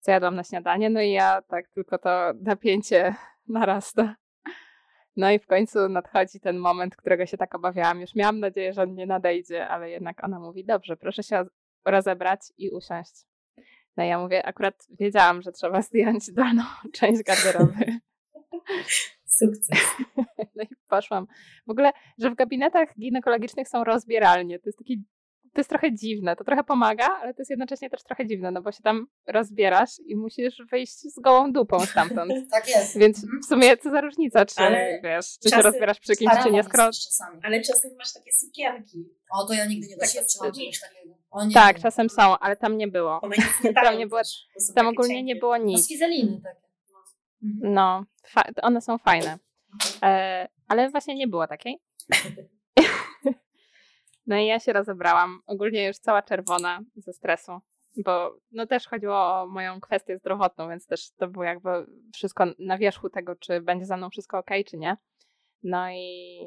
[0.00, 3.14] co jadłam na śniadanie, no i ja tak tylko to napięcie
[3.48, 4.14] narasta.
[5.16, 8.00] No i w końcu nadchodzi ten moment, którego się tak obawiałam.
[8.00, 11.44] Już miałam nadzieję, że on nie nadejdzie, ale jednak ona mówi, dobrze, proszę się
[11.84, 13.12] rozebrać i usiąść.
[13.96, 18.00] No i ja mówię, akurat wiedziałam, że trzeba zdjąć dolną część garderoby.
[19.38, 19.78] Sukces.
[20.56, 21.26] No i poszłam.
[21.66, 24.58] W ogóle, że w gabinetach ginekologicznych są rozbieralnie.
[24.58, 25.04] To jest taki,
[25.52, 26.36] to jest trochę dziwne.
[26.36, 29.90] To trochę pomaga, ale to jest jednocześnie też trochę dziwne, no bo się tam rozbierasz
[30.06, 32.32] i musisz wyjść z gołą dupą stamtąd.
[32.50, 32.98] Tak jest.
[32.98, 36.50] Więc w sumie co za różnica, czy Ale wiesz, czy się rozbierasz przy kimś, czy
[36.50, 36.84] nie, jest skoro...
[36.86, 37.40] czasami.
[37.42, 39.08] Ale czasem masz takie sukienki.
[39.30, 41.14] O, to ja nigdy nie Takie doświadczyłam czegoś takiego.
[41.30, 41.54] O nie.
[41.54, 43.20] Tak, czasem są, ale tam nie było.
[43.22, 44.20] One nic nie Tam nie było-
[44.74, 45.84] Tam ogólnie nie było No, nic.
[45.84, 46.64] z fizeliny takie.
[47.42, 47.72] Mhm.
[47.74, 48.13] No, fa-
[48.62, 49.38] one są fajne.
[50.02, 51.78] E, ale właśnie nie było takiej.
[54.26, 55.40] No i ja się rozebrałam.
[55.46, 57.60] Ogólnie już cała czerwona ze stresu,
[57.96, 61.68] bo no też chodziło o moją kwestię zdrowotną, więc też to było jakby
[62.14, 64.96] wszystko na wierzchu tego, czy będzie ze mną wszystko ok, czy nie.
[65.62, 66.38] No i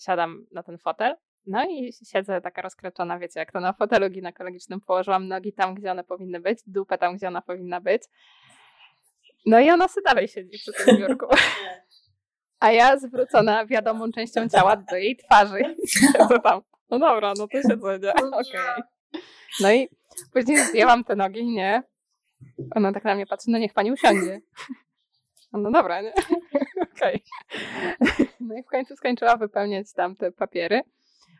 [0.00, 1.16] siadam na ten fotel.
[1.46, 5.90] No i siedzę taka rozkreczona, wiecie, jak to na fotelu ginekologicznym położyłam nogi tam, gdzie
[5.90, 8.02] one powinny być, dupę tam, gdzie ona powinna być.
[9.46, 11.26] No i ona sobie dalej siedzi przy tym biurku.
[12.60, 15.62] A ja zwrócona wiadomą częścią ciała do jej twarzy.
[15.88, 16.60] Siedzę tam.
[16.90, 18.12] No dobra, no to siedzę, nie?
[18.12, 18.82] Okej.
[19.60, 19.88] No i
[20.32, 21.82] później zdjęłam te nogi, nie?
[22.74, 24.40] Ona tak na mnie patrzy, no niech pani usiądzie.
[25.52, 26.12] No dobra, nie?
[26.96, 27.22] Okej.
[28.40, 30.80] No i w końcu skończyła wypełniać tam te papiery.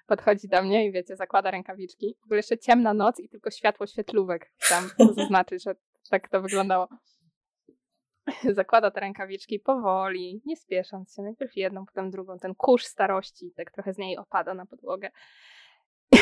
[0.06, 2.16] Podchodzi do mnie i wiecie, zakłada rękawiczki.
[2.20, 4.52] W ogóle jeszcze ciemna noc i tylko światło świetlówek.
[4.68, 5.74] Tam to zaznaczyć, że
[6.10, 6.88] tak to wyglądało.
[8.54, 11.22] Zakłada te rękawiczki powoli, nie spiesząc się.
[11.22, 12.38] Najpierw jedną, potem drugą.
[12.38, 15.10] Ten kurz starości tak trochę z niej opada na podłogę.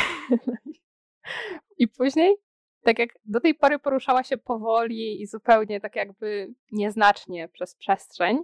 [1.78, 2.37] I później,
[2.82, 8.38] tak jak do tej pory poruszała się powoli i zupełnie tak jakby nieznacznie przez przestrzeń,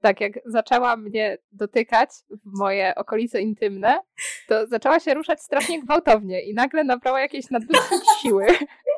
[0.00, 4.00] tak jak zaczęła mnie dotykać w moje okolice intymne,
[4.48, 8.46] to zaczęła się ruszać strasznie gwałtownie i nagle nabrała jakiejś nadludzkiej siły.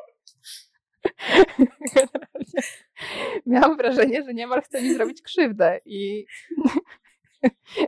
[1.95, 2.61] Generalnie
[3.45, 6.25] Miałam wrażenie, że niemal chce mi zrobić krzywdę i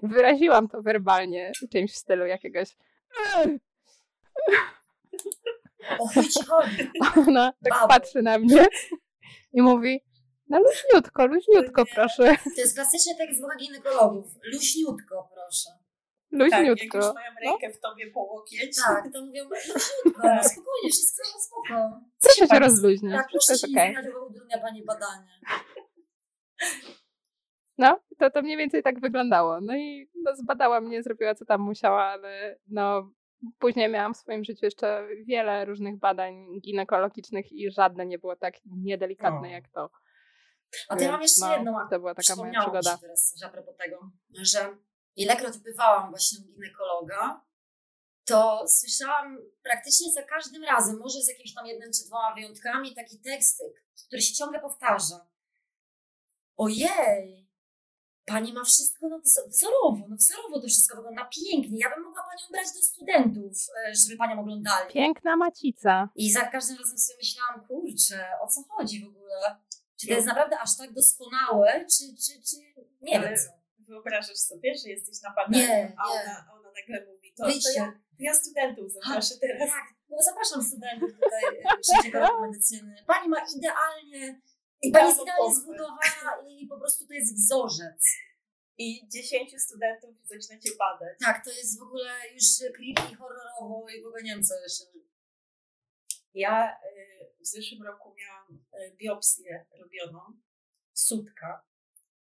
[0.04, 2.70] wyraziłam to werbalnie czymś w stylu jakiegoś
[6.00, 6.08] O
[7.28, 8.66] ona tak patrzy na mnie
[9.54, 10.04] i mówi
[10.50, 14.26] no luźniutko, luźniutko proszę, To jest klasycznie tak z ginekologów.
[14.54, 15.83] Luźniutko, proszę.
[16.40, 17.14] Tak, jak już luźniutko.
[17.14, 18.78] mają rękę w tobie po łokieć.
[18.88, 22.00] Tak, to mówią luźniutko, no spokojnie, wszystko spoko.
[22.22, 24.14] Proszę się pani- rozluźnić, Tak, wszystko proszę jest się okej.
[24.14, 25.40] bo utrudnia pani badanie.
[27.78, 29.62] No, to, to mniej więcej tak wyglądało.
[29.62, 33.12] No i no, zbadała mnie, zrobiła co tam musiała, ale no
[33.60, 38.54] później miałam w swoim życiu jeszcze wiele różnych badań ginekologicznych i żadne nie było tak
[38.66, 39.52] niedelikatne O.
[39.52, 39.90] jak to.
[40.90, 42.92] A to ja mam jeszcze no, jedną, To była taka moja przygoda.
[42.96, 44.60] się teraz coś a propos tego, że
[45.16, 47.46] ilekroć bywałam właśnie u ginekologa,
[48.26, 53.20] to słyszałam praktycznie za każdym razem, może z jakimś tam jednym czy dwoma wyjątkami, taki
[53.20, 53.64] tekst,
[54.08, 55.28] który się ciągle powtarza.
[56.58, 57.50] ojej,
[58.26, 61.80] pani ma wszystko no, wzo- wzorowo, no wzorowo to wszystko wygląda pięknie.
[61.80, 64.94] Ja bym mogła panią brać do studentów, e, żeby panią oglądali.
[64.94, 66.10] Piękna macica.
[66.16, 69.56] I za każdym razem sobie myślałam, kurczę, o co chodzi w ogóle?
[70.00, 72.56] Czy to jest naprawdę aż tak doskonałe, czy, czy, czy
[73.02, 73.63] nie Ale wiem co.
[73.94, 77.72] Wyobrażasz sobie, że jesteś na badaniu, Nie, a, ona, a ona nagle mówi, to, to,
[77.76, 77.86] ja,
[78.18, 79.70] to ja studentów zaproszę teraz.
[79.70, 82.96] Tak, no zapraszam studentów tutaj e, trzeciego roku medycyny.
[83.08, 84.42] Pani ma idealnie,
[84.82, 88.02] I pani jest idealnie zbudowana i po prostu to jest wzorzec.
[88.78, 91.20] I dziesięciu studentów zaczyna cię badać.
[91.20, 92.44] Tak, to jest w ogóle już
[92.76, 94.84] creepy, horrorowo i w ogóle nie wiem co jeszcze.
[96.34, 100.20] Ja y, w zeszłym roku miałam y, biopsję robioną,
[100.94, 101.66] sutka.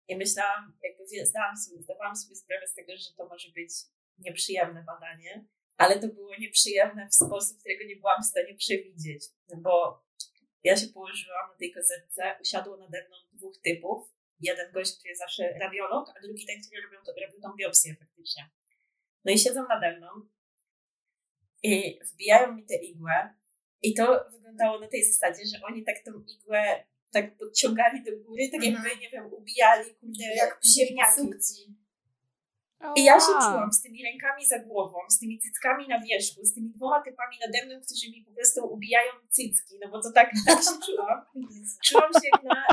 [0.09, 3.71] I myślałam, jakby zdałam sobie, zdawałam sobie sprawę z tego, że to może być
[4.18, 5.44] nieprzyjemne badanie,
[5.77, 9.25] ale to było nieprzyjemne w sposób, którego nie byłam w stanie przewidzieć.
[9.49, 10.05] No Bo
[10.64, 14.14] ja się położyłam na tej kozetce, usiadło nade mną dwóch typów.
[14.40, 17.94] Jeden gość, który jest zawsze radiolog, a drugi ten, który robił, to, robił tą biopsję
[17.94, 18.51] faktycznie.
[19.25, 20.09] No i siedzą nade mną
[21.62, 23.35] i wbijają mi tę igłę
[23.83, 28.49] i to wyglądało na tej zasadzie, że oni tak tą igłę tak podciągali do góry,
[28.53, 28.75] tak Mhm.
[28.85, 31.21] jakby, nie wiem, ubijali, kurde, Jak ziemniaki.
[32.97, 36.55] I ja się czułam z tymi rękami za głową, z tymi cyckami na wierzchu, z
[36.55, 40.31] tymi dwoma typami nade mną, którzy mi po prostu ubijają cycki, no bo to tak,
[40.47, 41.18] tak się czułam.
[41.87, 42.64] Czułam się jak na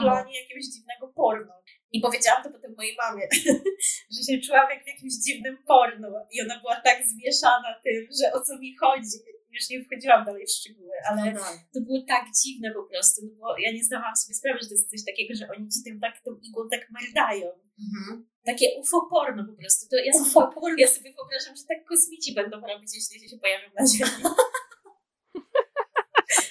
[0.00, 1.54] planie jakiegoś dziwnego porno.
[1.92, 3.28] I powiedziałam to potem mojej mamie,
[4.14, 6.08] że się czułam jak w jakimś dziwnym porno.
[6.32, 9.35] I ona była tak zmieszana tym, że o co mi chodzi.
[9.56, 11.58] Już nie wchodziłam dalej w szczegóły, ale No tak.
[11.74, 14.74] to było tak dziwne po prostu, no bo ja nie zdawałam sobie sprawy, że to
[14.74, 17.46] jest coś takiego, że oni ci tym tak, tą igłą tak merdają.
[17.86, 18.26] Mhm.
[18.50, 19.88] Takie UFO porno po prostu.
[19.90, 20.76] To ja, sobie, UFO porno.
[20.78, 24.22] ja sobie wyobrażam, że tak kosmici będą robić, jeśli się pojawią na Ziemi.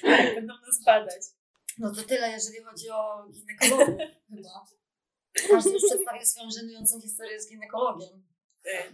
[0.01, 1.21] tak, będą nas badać.
[1.77, 4.65] No to tyle, jeżeli chodzi o ginekologów chyba.
[5.49, 8.23] Każdy już przedstawił swoją żenującą historię z ginekologiem.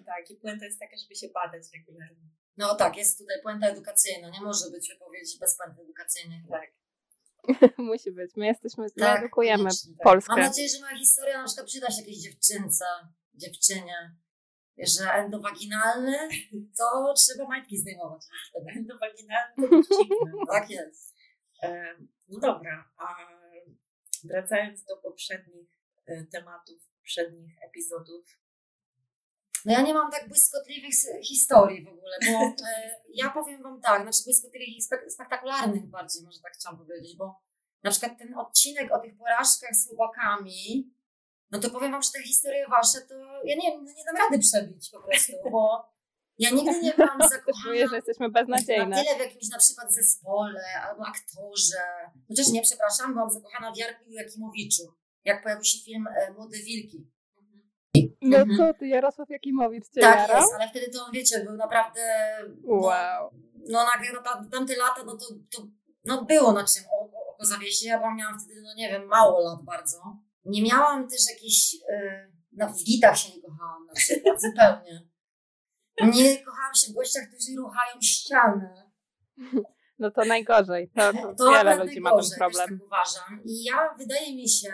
[0.05, 2.29] Tak, i puenta jest taka, żeby się badać regularnie.
[2.57, 4.29] No tak, jest tutaj puenta edukacyjna.
[4.29, 6.43] Nie może być wypowiedzi bez puenty edukacyjnej.
[6.49, 6.71] Tak.
[7.77, 8.31] Musi być.
[8.35, 10.03] My jesteśmy, my Tak, edukujemy koniecznie, tak.
[10.03, 10.33] Polskę.
[10.33, 12.85] Mam nadzieję, że moja historia na przykład przyda się jakiejś dziewczynce,
[13.33, 14.15] dziewczynie,
[14.77, 16.29] że endowaginalne
[16.77, 18.21] to trzeba majtki zdejmować.
[18.75, 20.31] Endowaginalne to dziwne.
[20.51, 21.15] Tak jest.
[21.63, 21.95] E,
[22.27, 23.15] No dobra, a
[24.23, 25.69] wracając do poprzednich
[26.05, 28.25] e, tematów, poprzednich epizodów,
[29.65, 30.93] No ja nie mam tak błyskotliwych
[31.23, 36.23] historii w ogóle, bo e, ja powiem Wam tak, znaczy błyskotliwych i spek- spektakularnych bardziej,
[36.23, 37.41] może tak chciałam powiedzieć, bo
[37.83, 40.93] na przykład ten odcinek o tych porażkach z chłopakami,
[41.51, 44.39] no to powiem Wam, że te historie Wasze, to ja nie, no nie dam rady
[44.39, 45.91] przebić po prostu, bo
[46.37, 49.03] ja nigdy nie byłam Czuję, zakochana że jesteśmy na beznadziejne.
[49.03, 51.83] tyle w jakimś na przykład zespole albo aktorze.
[52.27, 54.83] Chociaż nie, przepraszam, byłam zakochana w Jarku Jakimowiczu,
[55.25, 57.11] jak pojawił się film e, Młode Wilki.
[58.21, 58.57] No Mhm.
[58.57, 60.41] co ty, Jarosław Jakimowicz cię Tak jarał?
[60.41, 62.01] jest, ale wtedy to wiecie, był naprawdę.
[62.63, 63.31] No, Wow.
[63.69, 65.25] No, nagle no, tam, tamte lata, no to,
[65.57, 65.67] to
[66.05, 67.83] no, było na czym o- o- oko zawiesić.
[67.83, 69.97] Ja byłam, miałam wtedy, no nie wiem, mało lat bardzo.
[70.45, 71.73] Nie miałam też jakichś.
[71.73, 75.01] Yy, no, w gitach się nie kochałam na przykład, zupełnie.
[76.01, 78.91] Nie kochałam się w gościach, którzy ruchają ścianę.
[79.99, 80.91] No to najgorzej.
[80.95, 82.69] To, to, To wiele ludzi ma ten najgorzej, problem.
[82.79, 83.43] Tak uważam.
[83.45, 84.73] I ja, wydaje mi się,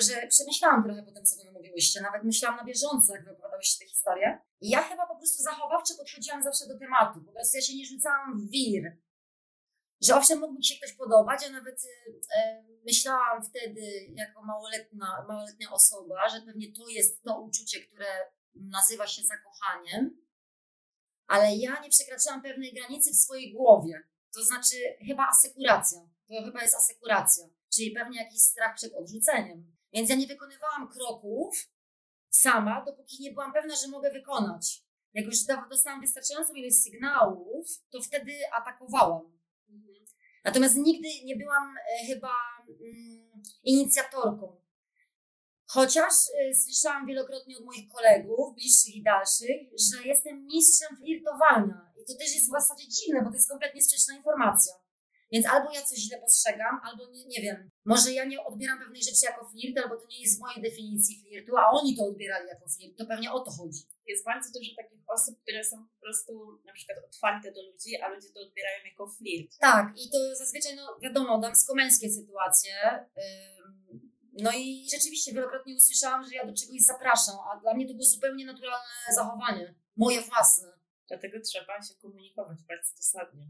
[0.00, 2.00] że przemyślałam trochę po tym, co wy mówiłyście.
[2.00, 4.38] Nawet myślałam na bieżąco, jak wy opowiadałyście te historie.
[4.60, 7.20] I ja chyba po prostu zachowawczo podchodziłam zawsze do tematu.
[7.20, 8.96] Po prostu ja się nie rzucałam w wir.
[10.00, 13.82] Że owszem, mógł mi się ktoś podobać, a nawet e, e, myślałam wtedy,
[14.14, 18.06] jako małoletnia, małoletnia osoba, że pewnie to jest to uczucie, które
[18.54, 20.26] nazywa się zakochaniem.
[21.26, 24.02] Ale ja nie przekraczałam pewnej granicy w swojej głowie.
[24.34, 26.00] To znaczy chyba asekuracja.
[26.28, 27.44] To chyba jest asekuracja,
[27.74, 29.75] czyli pewnie jakiś strach przed odrzuceniem.
[29.92, 31.68] Więc ja nie wykonywałam kroków
[32.30, 34.82] sama, dopóki nie byłam pewna, że mogę wykonać.
[35.14, 35.36] Jak już
[35.70, 39.36] dostałam wystarczającą ilość sygnałów, to wtedy atakowałam.
[40.44, 42.32] Natomiast nigdy nie byłam e, chyba
[42.68, 44.60] mm, inicjatorką.
[45.66, 51.92] Chociaż e, słyszałam wielokrotnie od moich kolegów, bliższych i dalszych, że jestem mistrzem flirtowania.
[52.02, 54.72] I to też jest w zasadzie dziwne, bo to jest kompletnie sprzeczna informacja.
[55.32, 57.70] Więc albo ja coś źle postrzegam, albo nie, nie wiem.
[57.84, 61.20] Może ja nie odbieram pewnej rzeczy jako flirt, albo to nie jest w mojej definicji
[61.20, 62.98] flirtu, a oni to odbierali jako flirt.
[62.98, 63.80] To pewnie o to chodzi.
[64.06, 66.32] jest bardzo dużo takich osób, które są po prostu
[66.64, 69.58] na przykład otwarte do ludzi, a ludzie to odbierają jako flirt.
[69.60, 72.74] Tak, i to zazwyczaj, no wiadomo, damsko-męskie sytuacje.
[73.18, 73.86] Ym,
[74.44, 78.04] No i rzeczywiście wielokrotnie usłyszałam, że ja do czegoś zapraszam, a dla mnie to było
[78.04, 79.74] zupełnie naturalne zachowanie.
[79.96, 80.72] Moje własne.
[81.08, 83.46] Dlatego trzeba się komunikować bardzo dosadnie.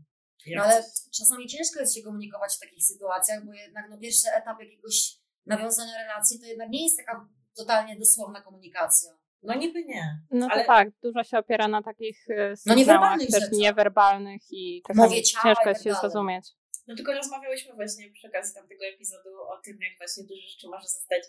[0.46, 0.85] Jak No ale
[1.18, 5.92] czasami ciężko jest się komunikować w takich sytuacjach, bo jednak no, pierwszy etap jakiegoś nawiązania
[5.98, 9.11] relacji to jednak nie jest taka totalnie dosłowna komunikacja.
[9.42, 10.20] No niby nie.
[10.30, 13.59] No to ale tak, dużo się opiera na takich e, No niewerbalnych też rzeczach.
[13.59, 15.09] niewerbalnych i ciała
[15.44, 16.46] ciężko jest tak się zrozumieć.
[16.87, 20.88] No tylko rozmawiałyśmy właśnie przy okazji tamtego epizodu o tym, jak właśnie dużo rzeczy może
[20.88, 21.22] zostać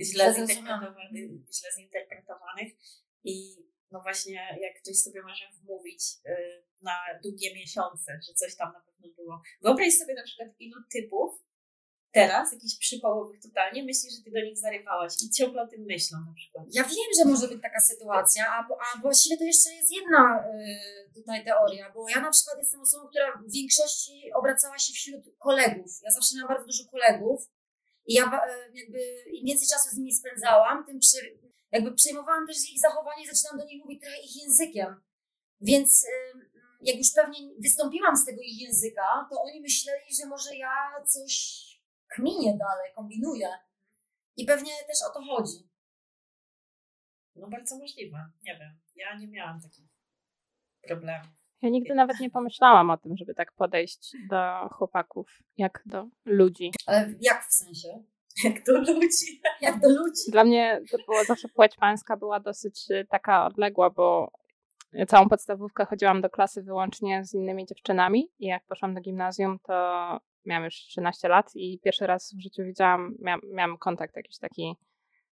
[0.00, 2.72] źle Źle zinterpretowanych, źle zinterpretowanych
[3.24, 3.56] i
[3.90, 8.80] no właśnie jak ktoś sobie może wmówić y, na długie miesiące, że coś tam na
[8.80, 9.42] pewno było.
[9.62, 11.44] Wyobraź sobie na przykład ilu typów
[12.14, 16.18] teraz, jakichś przypałowych totalnie, myśli, że ty do nich zarywałaś i ciągle o tym myślą
[16.26, 16.64] na przykład.
[16.72, 20.44] Ja wiem, że może być taka sytuacja, a, a właściwie to jeszcze jest jedna
[21.08, 25.22] y, tutaj teoria, bo ja na przykład jestem osobą, która w większości obracała się wśród
[25.38, 25.90] kolegów.
[26.02, 27.50] Ja zawsze miałam bardzo dużo kolegów
[28.06, 29.00] i ja y, jakby
[29.32, 31.18] im więcej czasu z nimi spędzałam, tym przy,
[31.74, 35.00] jakby przejmowałam też ich zachowanie i zaczynałam do nich mówić trochę ich językiem.
[35.60, 36.06] Więc
[36.80, 40.74] jak już pewnie wystąpiłam z tego ich języka, to oni myśleli, że może ja
[41.06, 41.64] coś
[42.08, 43.48] kminię dalej, kombinuję.
[44.36, 45.68] I pewnie też o to chodzi.
[47.36, 48.80] No bardzo możliwe, nie wiem.
[48.94, 49.88] Ja nie miałam takich
[50.86, 51.32] problemów.
[51.62, 56.72] Ja nigdy nawet nie pomyślałam o tym, żeby tak podejść do chłopaków, jak do ludzi.
[56.86, 58.04] Ale jak w sensie?
[58.44, 59.40] Jak do ludzi.
[59.60, 60.30] Jak do ludzi.
[60.32, 64.30] Dla mnie to było zawsze płeć pańska była dosyć y, taka odległa, bo
[65.08, 69.72] całą podstawówkę chodziłam do klasy wyłącznie z innymi dziewczynami i jak poszłam do gimnazjum, to
[70.46, 74.76] miałam już 13 lat i pierwszy raz w życiu widziałam, miałam, miałam kontakt jakiś taki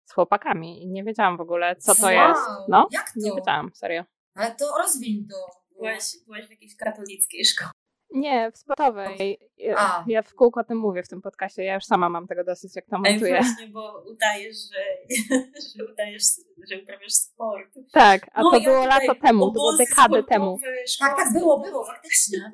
[0.05, 2.41] z chłopakami i nie wiedziałam w ogóle, co to Wow, jest.
[2.67, 3.35] No, Jak nie to?
[3.35, 4.03] wiedziałam, serio.
[4.35, 5.35] Ale to rozwiń to.
[5.75, 7.71] Byłaś, byłaś w jakiejś katolickiej szkole.
[8.11, 9.39] Nie, w sportowej.
[9.57, 10.03] Ja, A.
[10.07, 11.63] ja w kółko o tym mówię w tym podcaście.
[11.63, 13.41] Ja już sama mam tego dosyć, jak to Ej, montuję.
[13.41, 15.07] właśnie, bo udajesz, że,
[15.77, 16.23] że udajesz,
[16.69, 17.73] że uprawiasz sport.
[17.93, 20.59] Tak, a No, to ja było lato temu, to było dekadę temu.
[20.99, 22.51] Tak, tak było, było, faktycznie.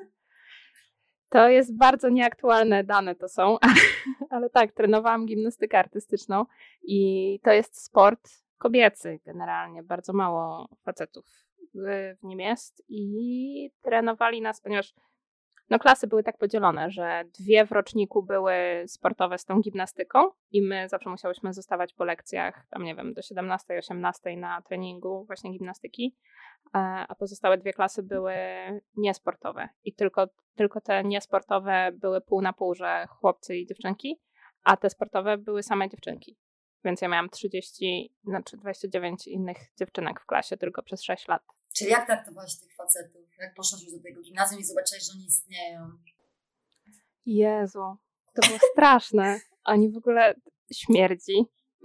[1.28, 3.58] To jest bardzo nieaktualne dane to są,
[4.30, 6.44] ale tak, trenowałam gimnastykę artystyczną
[6.82, 9.82] i to jest sport kobiecy generalnie.
[9.82, 11.26] Bardzo mało facetów
[11.74, 14.94] w, w nim jest i trenowali nas, ponieważ
[15.70, 20.62] no klasy były tak podzielone, że dwie w roczniku były sportowe z tą gimnastyką i
[20.62, 26.16] my zawsze musiałyśmy zostawać po lekcjach, tam nie wiem, do 17-18 na treningu właśnie gimnastyki,
[26.72, 28.34] a a pozostałe dwie klasy były
[28.96, 34.20] niesportowe i tylko, tylko te niesportowe były pół na pół, że chłopcy i dziewczynki,
[34.64, 36.36] a te sportowe były same dziewczynki.
[36.84, 41.42] Więc ja miałam 30, znaczy 29 innych dziewczynek w klasie tylko przez 6 lat.
[41.76, 43.22] Czyli jak traktowałaś tych facetów?
[43.38, 45.90] Jak poszłaś już do tego gimnazjum i zobaczyłaś, że oni istnieją?
[47.26, 47.96] Jezu,
[48.34, 49.40] to było straszne.
[49.64, 50.34] Oni w ogóle
[50.72, 51.44] śmierdzi,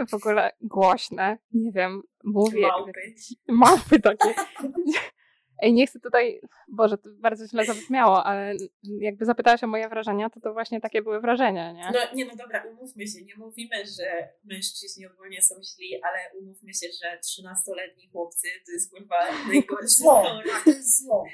[0.10, 2.68] w ogóle głośne, nie wiem, mówię.
[2.68, 3.16] Małpy.
[3.48, 4.34] Małpy takie.
[5.62, 10.30] Ej, nie chcę tutaj, Boże, to bardzo źle zabrzmiało, ale jakby zapytałaś o moje wrażenia,
[10.30, 11.92] to to właśnie takie były wrażenia, nie?
[11.94, 16.74] No nie, no dobra, umówmy się, nie mówimy, że mężczyźni ogólnie są źli, ale umówmy
[16.74, 19.16] się, że 13-letni chłopcy to jest kurwa
[19.48, 20.24] najgorszy Zło,
[20.64, 21.26] to jest zło.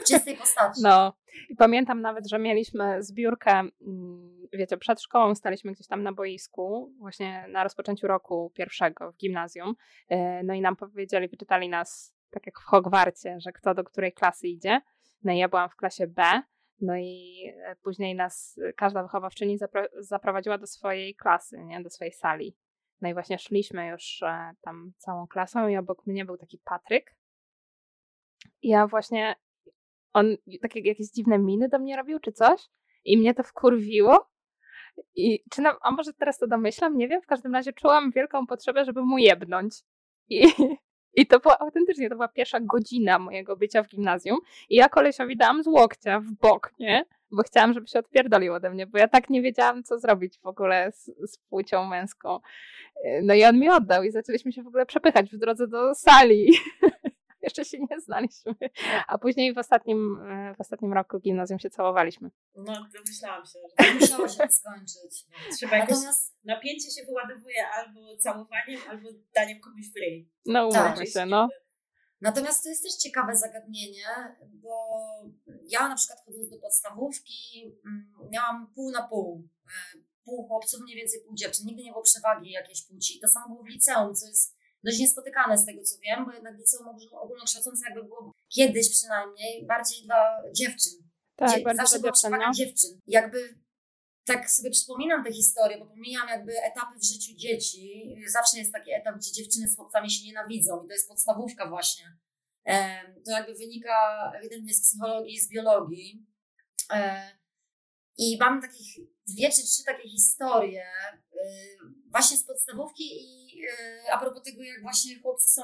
[0.00, 0.80] W czystej postaci.
[0.82, 1.12] No.
[1.48, 6.92] I pamiętam nawet, że mieliśmy zbiórkę, mm, wiecie, przed szkołą staliśmy gdzieś tam na boisku,
[6.98, 9.74] właśnie na rozpoczęciu roku pierwszego w gimnazjum.
[10.08, 14.12] E, No i nam powiedzieli, wyczytali nas, tak jak w Hogwarcie, że kto do której
[14.12, 14.80] klasy idzie.
[15.24, 16.42] No i ja byłam w klasie B.
[16.80, 21.80] No i e, później nas e, każda wychowawczyni zapro- zaprowadziła do swojej klasy, nie?
[21.80, 22.56] do swojej sali.
[23.00, 27.16] No i właśnie szliśmy już e, tam całą klasą i obok mnie był taki Patryk.
[28.62, 29.36] I ja właśnie
[30.12, 32.68] on takie jakieś dziwne miny do mnie robił, czy coś.
[33.04, 34.30] I mnie to wkurwiło.
[35.14, 36.96] I czy na, a może teraz to domyślam?
[36.96, 37.22] Nie wiem.
[37.22, 39.74] W każdym razie czułam wielką potrzebę, żeby mu jebnąć.
[40.28, 40.42] I,
[41.18, 44.38] I to była autentycznie, to była pierwsza godzina mojego bycia w gimnazjum.
[44.70, 47.04] I ja kolesiowi dałam z łokcia w bok, nie?
[47.30, 50.46] Bo chciałam, żeby się odpierdolił ode mnie, bo ja tak nie wiedziałam, co zrobić w
[50.46, 52.40] ogóle z, z płcią męską.
[53.22, 56.52] No i on mi oddał i zaczęliśmy się w ogóle przepychać w drodze do sali.
[57.48, 58.54] Jeszcze się nie znaliśmy.
[59.06, 62.30] A później w ostatnim, e, w ostatnim roku gimnazjum się całowaliśmy.
[62.54, 65.26] No, domyślałam się, że Musiało się to skończyć.
[65.58, 70.28] trzeba jakoś, Natomiast napięcie się wyładowuje albo całowaniem, albo daniem komuś w ryj.
[70.46, 70.86] No Tak.
[70.86, 71.48] umówmy się, no.
[72.20, 74.04] Natomiast to jest też ciekawe zagadnienie,
[74.46, 75.00] bo
[75.68, 79.48] ja na przykład chodząc do podstawówki mm, miałam pół na pół.
[79.94, 81.66] E, Pół chłopców, mniej więcej pół dziewczyn.
[81.66, 83.20] Nigdy nie było przewagi jakiejś płci.
[83.20, 86.56] To samo było w liceum, co jest dość niespotykane z tego co wiem, bo jednak
[86.56, 90.92] liceum ogólno- ogólnokształcące jakby było kiedyś przynajmniej bardziej dla dziewczyn.
[91.36, 92.52] Tak, Dzie- bardzo zawsze dziewczyn, no.
[92.54, 93.00] dziewczyn.
[93.06, 93.58] Jakby
[94.24, 98.14] tak sobie przypominam te historie, bo pomijam jakby etapy w życiu dzieci.
[98.32, 102.16] Zawsze jest taki etap, gdzie dziewczyny z chłopcami się nienawidzą i to jest podstawówka właśnie.
[103.24, 103.92] To jakby wynika
[104.38, 106.26] ewidentnie z psychologii i z biologii.
[108.18, 108.96] I mam takich
[109.28, 110.86] dwie czy trzy takie historie
[111.34, 111.38] y,
[112.10, 115.62] właśnie z podstawówki i y, a propos tego, jak właśnie chłopcy są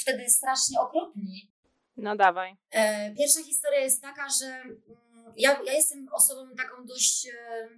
[0.00, 1.52] wtedy strasznie okropni.
[1.96, 2.56] No dawaj.
[2.70, 7.68] E, Pierwsza historia jest taka, że mm, ja, ja jestem osobą taką dość, e,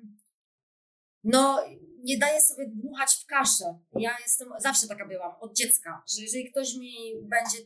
[1.24, 1.64] no
[1.98, 3.78] nie daję sobie dmuchać w kaszę.
[3.94, 7.58] Ja jestem, zawsze taka byłam, od dziecka, że jeżeli ktoś mi będzie,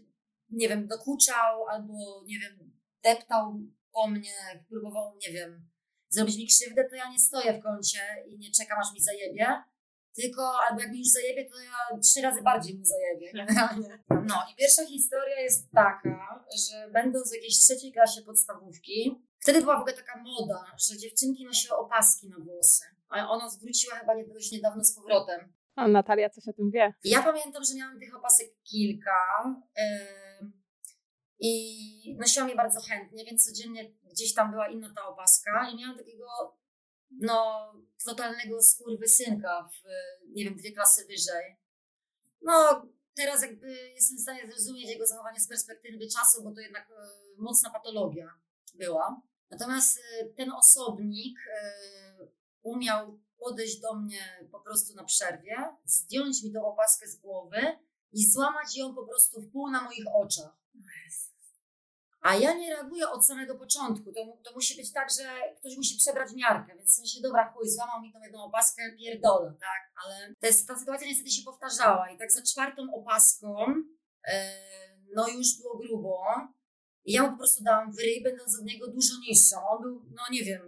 [0.51, 3.61] nie wiem, dokuczał albo, nie wiem, deptał
[3.93, 5.69] po mnie, próbował, nie wiem,
[6.09, 9.47] zrobić mi krzywdę, to ja nie stoję w kącie i nie czekam, aż mi zajebie,
[10.15, 14.05] tylko albo jak mi już zajebie, to ja trzy razy bardziej mu zajebie, generalnie.
[14.11, 19.77] No i pierwsza historia jest taka, że będąc w jakiejś trzeciej klasie podstawówki, wtedy była
[19.77, 22.85] w ogóle taka moda, że dziewczynki nosiły opaski na włosy.
[23.09, 25.53] A ona zwróciła chyba nie, dość niedawno z powrotem.
[25.77, 26.95] A Natalia coś o tym wie.
[27.05, 29.21] Ja pamiętam, że miałam tych opasek kilka
[29.75, 30.26] em,
[31.39, 35.99] i nosiłam je bardzo chętnie, więc codziennie gdzieś tam była inna ta opaska i miałam
[35.99, 36.27] takiego
[37.11, 37.73] no,
[38.05, 39.89] totalnego skurwysynka w,
[40.35, 41.57] nie wiem, dwie klasy wyżej.
[42.43, 46.91] No, teraz jakby jestem w stanie zrozumieć jego zachowanie z perspektywy czasu, bo to jednak
[46.91, 47.09] e,
[47.39, 48.35] mocna patologia
[48.75, 49.23] była.
[49.51, 51.73] Natomiast e, ten osobnik e,
[52.63, 57.79] umiał podejść do mnie po prostu na przerwie, zdjąć mi tą opaskę z głowy
[58.13, 60.67] i złamać ją po prostu w pół na moich oczach.
[62.27, 64.13] A ja nie reaguję od samego początku.
[64.13, 67.69] To, to musi być tak, że ktoś musi przebrać miarkę, więc w sensie, dobra, chuj,
[67.69, 69.93] złamał mi tą jedną opaskę, pierdolę, tak?
[70.05, 73.57] Ale to jest, ta sytuacja niestety się powtarzała i tak za czwartą opaską,
[74.29, 74.51] e,
[75.15, 76.25] no już było grubo.
[77.05, 79.57] I ja mu po prostu dałam w ryj, będąc od niego dużo niższą.
[79.69, 80.63] On był, no nie wiem,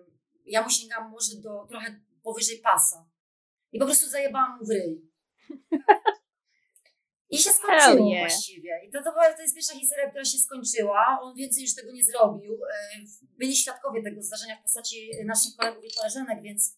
[0.47, 3.09] ja mu sięgam może do trochę powyżej pasa.
[3.73, 5.11] I po prostu zajebałam mu w ryj.
[7.31, 8.29] I się Hell skończyło yeah.
[8.29, 8.81] właściwie.
[8.87, 11.19] I to, to, była, to jest pierwsza historia, która się skończyła.
[11.23, 12.55] On więcej już tego nie zrobił.
[12.55, 13.01] E,
[13.39, 16.77] Byli świadkowie tego zdarzenia w postaci naszych kolegów i koleżanek, więc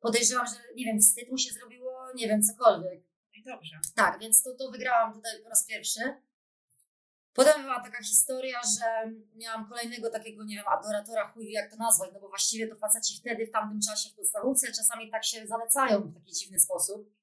[0.00, 3.00] podejrzewam, że nie wiem, wstyd mu się zrobiło, nie wiem, cokolwiek.
[3.32, 3.76] No i dobrze.
[3.94, 6.00] Tak, więc to, to wygrałam tutaj po raz pierwszy.
[7.32, 12.10] Potem była taka historia, że miałam kolejnego takiego, nie wiem, adoratora, chuj jak to nazwać,
[12.14, 16.00] no bo właściwie to faceci wtedy, w tamtym czasie w podstawówce czasami tak się zalecają
[16.00, 17.19] w taki dziwny sposób.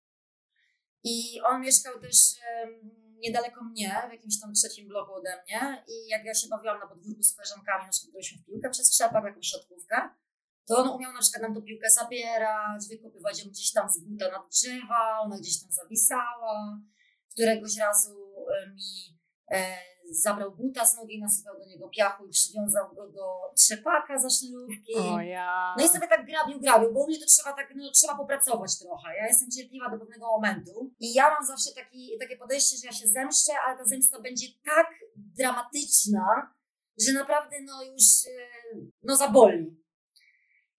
[1.03, 2.15] I on mieszkał też
[3.19, 6.87] niedaleko mnie, w jakimś tam trzecim bloku ode mnie i jak ja się bawiłam na
[6.87, 10.09] podwórku z koleżankami, na przykład grałyśmy w piłkę przez trzepak, jakąś siatkówkę,
[10.67, 14.31] to on umiał na przykład nam tą piłkę zabierać, wykopywać ją gdzieś tam z buta
[14.31, 16.79] na drzewa, ona gdzieś tam zawisała.
[17.31, 18.17] Któregoś razu
[18.55, 18.81] e, mi
[19.51, 19.77] e,
[20.09, 24.95] zabrał buta z nogi, nasypał do niego piachu i przywiązał go do trzepaka za sznurówki.
[24.95, 25.75] O ja.
[25.77, 28.79] No i sobie tak grabił, grabił, bo u mnie to trzeba tak, no trzeba popracować
[28.79, 29.15] trochę.
[29.17, 32.93] Ja jestem cierpliwa do pewnego momentu i ja mam zawsze taki, takie podejście, że ja
[32.93, 36.53] się zemszczę, ale ta zemsta będzie tak dramatyczna,
[37.07, 39.86] że naprawdę no już e, no zaboli.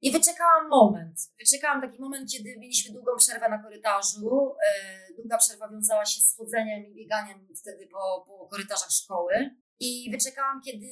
[0.00, 1.20] I wyczekałam moment.
[1.38, 4.54] Wyczekałam taki moment, kiedy mieliśmy długą przerwę na korytarzu.
[4.68, 9.50] E, długa przerwa wiązała się z chodzeniem i bieganiem wtedy po, po korytarzach szkoły.
[9.80, 10.90] I wyczekałam, kiedy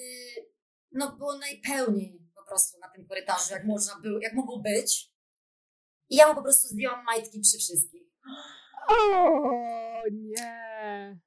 [0.92, 5.12] no, było najpełniej po prostu na tym korytarzu, jak, można było, jak mogło być.
[6.08, 8.02] I ja mu po prostu zdjęłam majtki przy wszystkich.
[8.88, 10.75] O nie.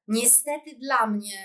[0.07, 1.39] Niestety dla mnie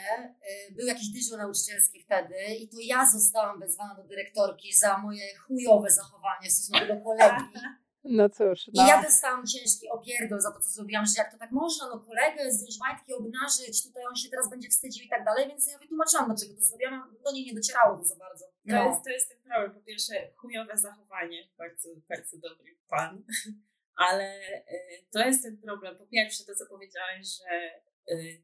[0.70, 5.36] y, był jakiś dyżur nauczycielski wtedy i to ja zostałam wezwana do dyrektorki za moje
[5.36, 7.44] chujowe zachowanie w stosunku do kolegi.
[8.06, 8.88] No cóż, I no.
[8.88, 12.52] ja dostałam ciężki opierdol za to, co zrobiłam, że jak to tak można, no kolegę
[12.52, 16.26] zdjąć majtki, obnażyć, tutaj on się teraz będzie wstydził i tak dalej, więc ja wytłumaczyłam,
[16.26, 18.44] dlaczego to zrobiłam, do niej nie docierało to za bardzo.
[18.44, 18.84] To, No.
[18.90, 19.74] jest, to jest ten problem.
[19.74, 21.48] Po pierwsze, chujowe zachowanie.
[21.58, 23.22] Bardzo, bardzo dobry pan.
[24.06, 25.96] Ale y, to jest ten problem.
[25.98, 27.80] Po pierwsze, to co powiedziałeś, że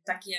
[0.04, 0.36] takie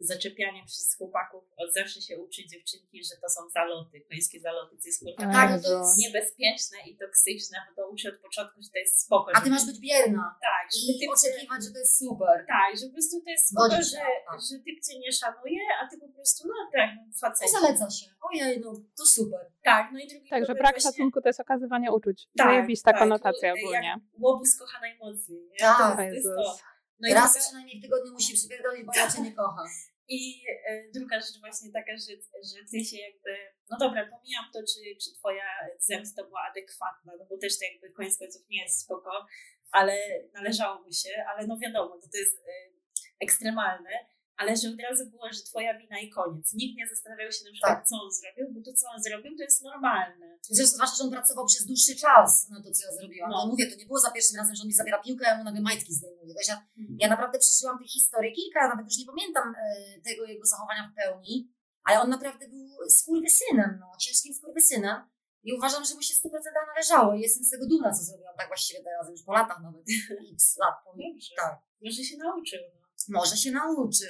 [0.00, 4.88] zaczepianie przez chłopaków od zawsze się uczy dziewczynki, że to są zaloty, końskie zaloty, co
[4.88, 5.98] jest kurwa Tak, to jest...
[6.04, 9.28] niebezpieczne i toksyczne, bo to uczy od początku, że to jest spoko.
[9.34, 12.36] A ty masz być bierna Tak, żeby i typ oczekiwać, że to jest super.
[12.56, 14.38] tak, że po prostu to jest spoko, że, tak.
[14.46, 17.50] że typ cię nie szanuje, a ty po prostu, no tak, To facet.
[17.56, 18.06] zaleca się.
[18.28, 19.42] Ojej, no to super.
[19.70, 22.18] Tak, no i drugi Także problem brak właśnie- szacunku to jest okazywanie uczuć.
[22.36, 23.88] Tak, Zajebista tak, konotacja no, ogólnie.
[23.88, 25.58] Jak łobuz kocha najmocniej, nie?
[25.58, 25.96] Tak.
[25.96, 26.77] to, jest- to to.
[27.00, 29.68] No i Raz druga, przynajmniej w tygodniu musi przypierdolić, bo ja cię nie kocham.
[30.08, 32.12] I e, druga rzecz właśnie taka, że,
[32.50, 33.32] że ty się jakby,
[33.70, 35.44] no dobra, pomijam to, czy, czy twoja
[35.78, 39.26] zemsta była adekwatna, no bo też to jakby koniec końców nie jest spoko,
[39.70, 39.98] ale
[40.32, 42.50] należałoby się, ale no wiadomo, to, to jest e,
[43.20, 43.90] ekstremalne,
[44.40, 46.46] ale że od razu było, że twoja wina i koniec.
[46.60, 47.86] Nikt nie zastanawiał się na przykład, Tak.
[47.88, 50.26] co on zrobił, bo to, co on zrobił, to jest normalne.
[50.56, 53.30] Zresztą zwłaszcza, że on pracował przez dłuższy czas na to, co ja zrobiłam.
[53.30, 53.36] No.
[53.38, 53.46] No.
[53.50, 55.44] mówię, to nie było za pierwszym razem, że on mi zabiera piłkę, a ja mu
[55.44, 56.34] nagle majtki zdejmuje.
[56.38, 56.66] Wiesz, ja,
[57.02, 60.94] ja naprawdę przeżyłam tych historii kilka, nawet już nie pamiętam e, tego jego zachowania w
[61.00, 61.52] pełni,
[61.84, 64.96] ale on naprawdę był skurwysynem, no, ciężkim skurwysynem.
[65.42, 66.28] I uważam, że mu się 100%
[66.74, 69.82] należało i jestem z tego dumna, co zrobiłam tak właściwie teraz, już po latach nawet,
[70.34, 70.74] x lat.
[70.86, 71.34] Dobrze.
[71.36, 72.60] Tak, Może się nauczył.
[72.74, 72.87] No.
[73.08, 74.08] Może się nauczył.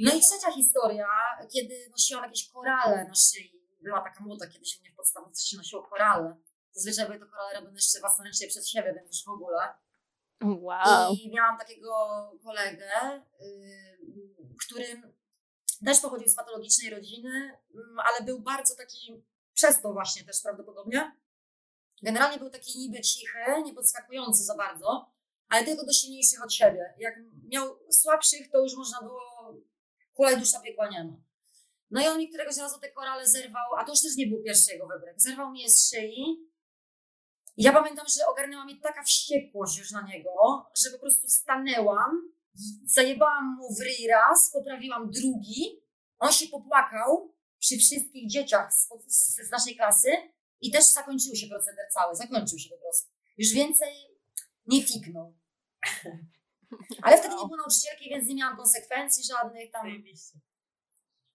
[0.00, 1.06] No i trzecia historia,
[1.52, 3.60] kiedy nosiłam jakieś korale na szyi.
[3.82, 6.36] Była taka moda kiedyś u mnie w podstawówce, się nosiło korale.
[6.72, 9.74] Zazwyczaj były to korale robione jeszcze własnoręcznie przez siebie, więc już w ogóle.
[10.42, 11.14] Wow.
[11.14, 11.90] I miałam takiego
[12.44, 15.02] kolegę, yy, który
[15.84, 19.24] też pochodził z patologicznej rodziny, mm, ale był bardzo taki,
[19.54, 21.16] przez to właśnie też prawdopodobnie.
[22.02, 25.12] Generalnie był taki niby cichy, nie podskakujący za bardzo,
[25.50, 26.94] ale tylko do silniejszych od siebie.
[26.98, 27.14] Jak
[27.48, 29.20] miał słabszych, to już można było
[30.14, 31.16] kulej dusza piekła nie ma.
[31.90, 34.42] No i on mi któregoś razu te korale zerwał, a to już też nie był
[34.42, 35.20] pierwszy jego wybryk.
[35.20, 36.50] Zerwał mi je z szyi.
[37.56, 40.30] Ja pamiętam, że ogarnęła mnie taka wściekłość już na niego,
[40.84, 42.32] że po prostu stanęłam,
[42.84, 45.82] zajebałam mu w ryj raz, poprawiłam drugi,
[46.18, 50.10] on się popłakał przy wszystkich dzieciach z, z, z naszej klasy
[50.60, 53.10] i też zakończył się proceder cały, zakończył się po prostu.
[53.38, 53.94] Już więcej
[54.66, 55.39] nie fiknął.
[57.02, 59.82] Ale wtedy nie było nauczycielki, więc nie miałam konsekwencji żadnych tam.
[59.86, 60.38] Zajebiście.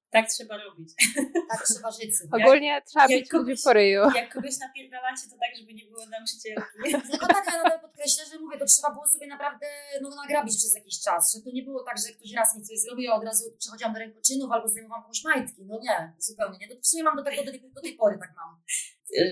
[0.09, 0.89] Tak trzeba robić.
[1.51, 2.17] Tak trzeba żyć.
[2.17, 2.43] sobie.
[2.45, 4.01] Ogólnie trzeba jak bić ludzi kogoś- po ryju.
[4.15, 6.77] Jak kogoś napierdalacie, to tak, żeby nie było nauczycielki.
[7.11, 9.67] Tylko tak, ja nadal podkreślę, że mówię, to trzeba było sobie naprawdę
[10.01, 12.79] no, nagrabić przez jakiś czas, że to nie było tak, że ktoś raz mi coś
[12.79, 15.61] zrobił, a od razu przechodziłam do rękoczynów albo zdejmowałam komuś majtki.
[15.65, 16.67] No nie, zupełnie nie.
[16.67, 18.61] To w sumie mam do tego do, tej- do tej pory tak mam.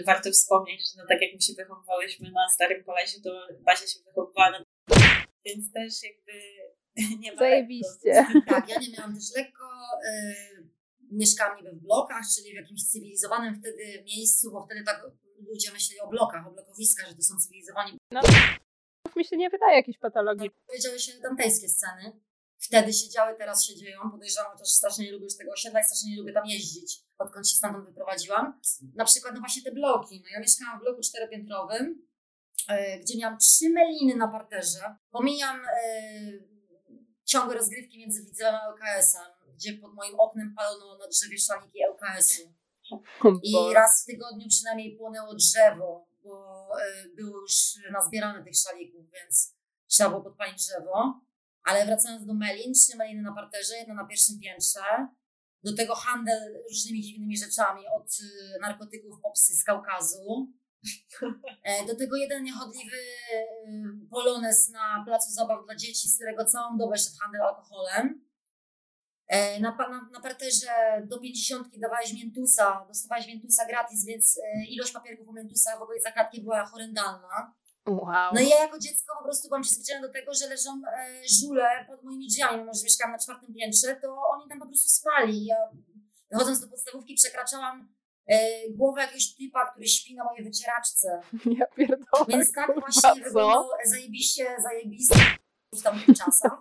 [0.05, 3.99] Warto wspomnieć, że no tak jak my się wychowywałyśmy na Starym Polesie, to Basia się
[4.05, 4.57] wychowywała na...
[5.45, 6.33] Więc też jakby
[7.21, 8.25] nie ma Zajebiście.
[8.47, 9.63] Tak, ja nie miałam też lekko.
[10.07, 10.69] Y,
[11.11, 15.05] mieszkałam niby w blokach, czyli w jakimś cywilizowanym wtedy miejscu, bo wtedy tak
[15.37, 17.97] ludzie myśleli o blokach, o blokowiskach, że to są cywilizowani.
[19.15, 20.51] Mi się nie wydaje jakiejś patologii.
[20.67, 22.21] Powiedziały się dantejskie sceny.
[22.59, 24.11] Wtedy się działy, teraz się dzieją.
[24.11, 27.49] Podejrzewam, chociaż strasznie nie lubię już tego osiedla i strasznie nie lubię tam jeździć, odkąd
[27.49, 28.61] się stamtąd wyprowadziłam.
[28.95, 30.21] Na przykład no właśnie te bloki.
[30.23, 32.07] No ja mieszkałam w bloku czteropiętrowym,
[33.01, 34.95] gdzie miałam trzy meliny na parterze.
[35.11, 35.69] Pomijam e,
[37.25, 42.53] ciągłe rozgrywki między widzem a LKS-em, gdzie pod moim oknem palono na drzewie szaliki LKS-u.
[43.43, 46.67] I raz w tygodniu przynajmniej płonęło drzewo, bo
[47.15, 47.53] było już
[47.91, 49.55] nazbierane tych szalików, więc
[49.87, 51.21] trzeba było podpalić drzewo.
[51.63, 55.07] Ale wracając do Melin, trzy Meliny na parterze, jedna na pierwszym piętrze.
[55.63, 58.07] Do tego handel różnymi dziwnymi rzeczami, od
[58.61, 60.53] narkotyków po psy z Kaukazu.
[61.63, 66.77] E, Do tego jeden niechodliwy y, polones na placu zabaw dla dzieci, z którego całą
[66.77, 68.25] dobę szedł handel alkoholem.
[69.27, 70.67] E, Na, na, na parterze
[71.05, 75.99] do 50 dawałeś miętusa, dostawałeś miętusa gratis, więc e, ilość papierków o miętusach w ogóle
[76.01, 77.53] za kratki była horrendalna.
[77.87, 78.31] Wow.
[78.33, 81.85] No i ja jako dziecko po prostu byłam przyzwyczajona do tego, że leżą e, żule
[81.87, 85.45] pod moimi drzwiami, mimo że mieszkałam na czwartym piętrze, to oni tam po prostu spali.
[85.45, 85.55] Ja
[86.31, 88.02] wychodząc do podstawówki przekraczałam e,
[88.71, 91.21] głowę jakiegoś typa, który śpi na mojej wycieraczce.
[91.59, 92.25] Ja pierdolę.
[92.27, 95.19] Więc tak kurwa, właśnie wyglądał zajebiście, zajebisty
[95.79, 96.51] w tamtych czasach.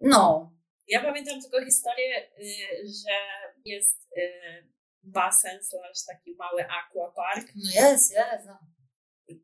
[0.00, 0.52] No,
[0.88, 3.16] Ja pamiętam tylko historię, y, że
[3.64, 4.70] jest y,
[5.02, 7.48] basen slash taki mały aquapark.
[7.56, 8.46] no jest, jest.
[8.46, 8.58] No.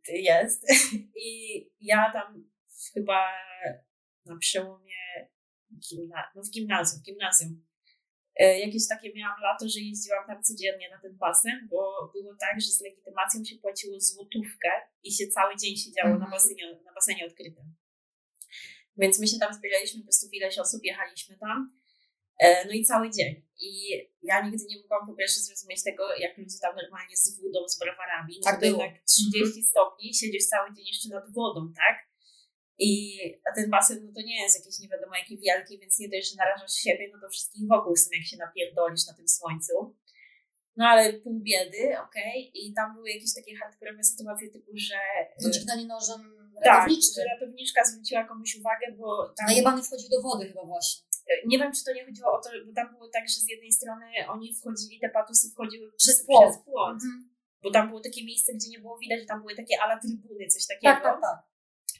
[0.08, 0.64] Jest.
[1.26, 2.50] I ja tam
[2.94, 3.32] chyba
[4.24, 4.94] na przełomie
[5.72, 7.66] gimna- no w gimnazjum, w gimnazjum.
[8.40, 12.60] Y, Jakieś takie miałam lato, że jeździłam tam codziennie na ten basen, bo było tak,
[12.60, 14.70] że z legitymacją się płaciło złotówkę
[15.02, 16.30] i się cały dzień siedziało na, Mhm.
[16.30, 17.74] basenie, na basenie odkrytym.
[18.96, 21.78] Więc my się tam zbieraliśmy, po prostu ileś osób, jechaliśmy tam.
[22.40, 23.46] E, No i cały dzień.
[23.60, 23.70] I
[24.22, 27.78] ja nigdy nie mogłam po pierwsze zrozumieć tego, jak ludzie tam normalnie z wodą, z
[27.78, 28.40] browarami.
[28.44, 28.82] Tak było.
[28.82, 32.05] jednak 30 stopni, siedzisz cały dzień jeszcze nad wodą, tak?
[32.78, 33.18] I
[33.50, 36.30] a ten basen, no to nie jest jakiś nie wiadomo jaki wielki, więc nie dość,
[36.30, 39.94] że narażasz siebie, no to wszystkich wokół są, jak się napierdolisz na tym słońcu.
[40.76, 42.50] No ale pół biedy, okej.
[42.54, 44.98] I tam były jakieś takie hardkorowe sytuacje typu, że...
[45.42, 46.22] To dźganie nożem
[46.54, 47.14] tak, ratowniczym.
[47.14, 49.46] że ratowniczka zwróciła komuś uwagę, bo tam...
[49.46, 51.06] Najebany wchodził do wody chyba właśnie.
[51.46, 53.72] Nie wiem, czy to nie chodziło o to, bo tam było tak, że z jednej
[53.72, 56.50] strony oni wchodzili, te patusy wchodziły Przez przez, płot.
[56.50, 56.94] przez płot.
[56.94, 57.30] Mhm.
[57.62, 60.46] Bo tam było takie miejsce, gdzie nie było widać, że tam były takie ala trybuny,
[60.46, 60.94] coś takiego.
[60.94, 61.55] Tak, tak, tak.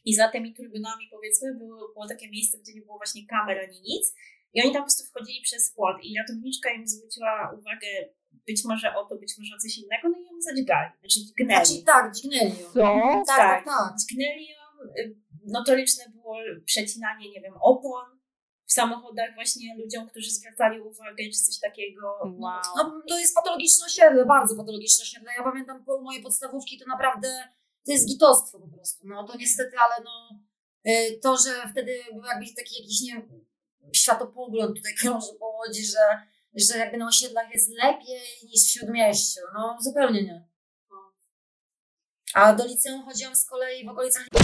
[0.07, 3.80] I za tymi trybunami, powiedzmy, było, było takie miejsce, gdzie nie było właśnie kamer ani
[3.80, 4.14] nic.
[4.54, 5.96] I oni tam po prostu wchodzili przez płot.
[6.02, 7.88] I ratowniczka im zwróciła uwagę
[8.46, 10.90] być może o to, być może o coś innego, no i ją zadźgali.
[11.00, 11.66] Znaczy dźgnęli.
[11.66, 12.68] Znaczy tak, dźgnęli ją.
[12.74, 13.24] Co?
[13.26, 13.94] Tak, tak, tak.
[14.00, 14.62] Dźgnęli ją.
[14.98, 18.07] y, Notoryczne było przecinanie, nie wiem, opon
[18.66, 22.18] w samochodach właśnie ludziom, którzy zwracali uwagę, czy coś takiego.
[22.22, 22.61] Wow.
[22.76, 25.30] No, to jest patologiczne osiedle, bardzo patologiczne osiedle.
[25.38, 27.28] Ja pamiętam po moje podstawówki, to naprawdę
[27.87, 29.07] to jest gitostwo po prostu.
[29.07, 30.41] No to niestety, ale no
[30.93, 33.47] y, to, że wtedy był jakby taki jakiś, nie wiem,
[33.93, 39.41] światopogląd tutaj krąży po Łodzi, że, że jakby na osiedlach jest lepiej niż w Śródmieściu.
[39.55, 40.45] No zupełnie nie.
[42.34, 44.26] A do liceum chodziłam z kolei w okolicach.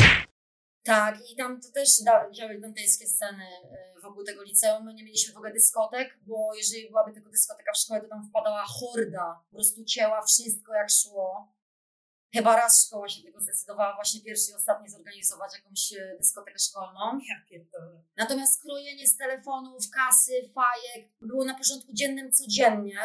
[0.84, 1.88] Tak, i tam to też
[2.32, 3.44] działy dantejskie sceny
[3.98, 4.84] y, wokół tego liceum.
[4.84, 8.28] My nie mieliśmy w ogóle dyskotek, bo jeżeli byłaby tylko dyskoteka w szkole, to tam
[8.28, 9.40] wpadała horda.
[9.50, 11.52] Po prostu cięła wszystko jak szło.
[12.34, 17.00] Chyba raz szkoła się tego zdecydowała właśnie pierwszy i ostatni zorganizować jakąś y, dyskotekę szkolną.
[17.28, 18.02] Ja pierdolę.
[18.16, 23.00] Natomiast krojenie z telefonów, kasy, fajek było na porządku dziennym codziennie.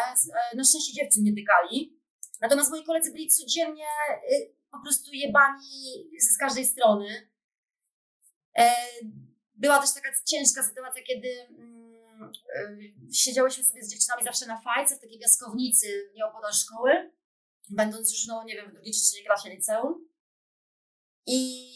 [0.54, 2.00] E, Na szczęście dziewczyn nie tykali.
[2.42, 3.86] Natomiast moi koledzy byli codziennie
[4.32, 7.30] y, po prostu jebani z każdej strony.
[8.58, 8.72] E,
[9.56, 12.32] Była też taka ciężka sytuacja, kiedy mm,
[13.14, 17.12] siedziałyśmy sobie z dziewczynami zawsze na fajce w takiej piaskownicy nieopodal szkoły,
[17.70, 20.08] będąc już, no nie wiem, w drugiej czy trzeciej klasie liceum.
[21.26, 21.68] I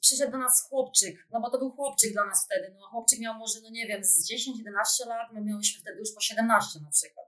[0.00, 2.74] przyszedł do nas chłopczyk, no bo to był chłopczyk dla nas wtedy.
[2.74, 6.20] No, chłopczyk miał może, no nie wiem, z 10-11 lat, my miałyśmy wtedy już po
[6.20, 7.26] 17 na przykład.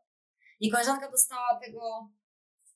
[0.61, 2.11] I koleżanka dostała tego,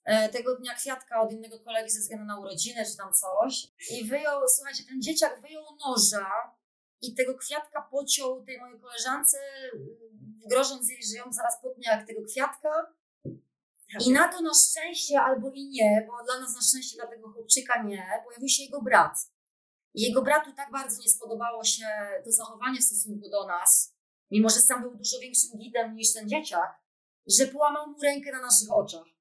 [0.04, 3.66] e, tego dnia kwiatka od innego kolegi ze względu na urodziny czy tam coś.
[3.90, 6.30] I wyjął, słuchajcie, ten dzieciak wyjął noża
[7.00, 9.38] i tego kwiatka pociął tej mojej koleżance,
[10.50, 12.94] grożąc jej, że ją zaraz potnie jak tego kwiatka.
[14.00, 17.32] I na to na szczęście albo i nie, bo dla nas na szczęście dla tego
[17.32, 19.18] chłopczyka nie, pojawił się jego brat.
[19.94, 21.86] I jego bratu tak bardzo nie spodobało się
[22.24, 23.94] to zachowanie w stosunku do nas,
[24.30, 26.80] mimo że sam był dużo większym gidem niż ten dzieciak,
[27.26, 29.14] że połamał mu rękę na naszych oczach.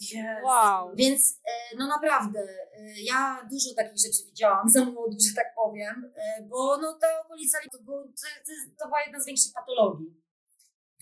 [0.00, 0.46] Jezu.
[0.46, 0.94] Wow.
[0.94, 6.12] Więc e, no naprawdę, e, ja dużo takich rzeczy widziałam za młodu, że tak powiem,
[6.16, 10.19] e, bo no ta okolica to, był, to, to, to była jedna z większych patologii.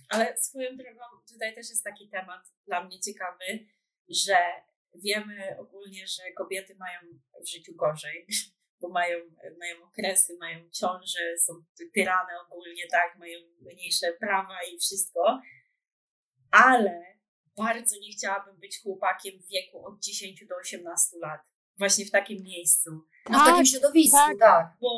[0.09, 3.45] Ale swoją drogą tutaj też jest taki temat dla mnie ciekawy,
[4.09, 4.37] że
[4.95, 7.01] wiemy ogólnie, że kobiety mają
[7.45, 8.27] w życiu gorzej,
[8.81, 9.19] bo mają,
[9.59, 11.53] mają okresy, mają ciąże, są
[11.95, 15.41] tyrane ogólnie, tak, mają mniejsze prawa i wszystko,
[16.51, 17.19] ale
[17.57, 21.41] bardzo nie chciałabym być chłopakiem w wieku od 10 do 18 lat.
[21.79, 22.91] Właśnie w takim miejscu.
[22.91, 24.39] No w Tak, takim środowisku, tak.
[24.41, 24.77] tak.
[24.81, 24.89] Bo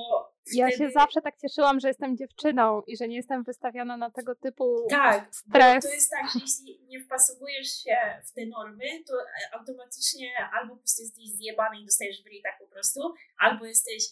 [0.54, 4.34] Ja się zawsze tak cieszyłam, że jestem dziewczyną i że nie jestem wystawiona na tego
[4.34, 5.84] typu Tak, stres.
[5.84, 7.96] to jest tak, że jeśli nie wpasowujesz się
[8.26, 9.12] w te normy, to
[9.52, 13.00] automatycznie albo po prostu jesteś zjebany i dostajesz w tak po prostu,
[13.38, 14.04] albo jesteś,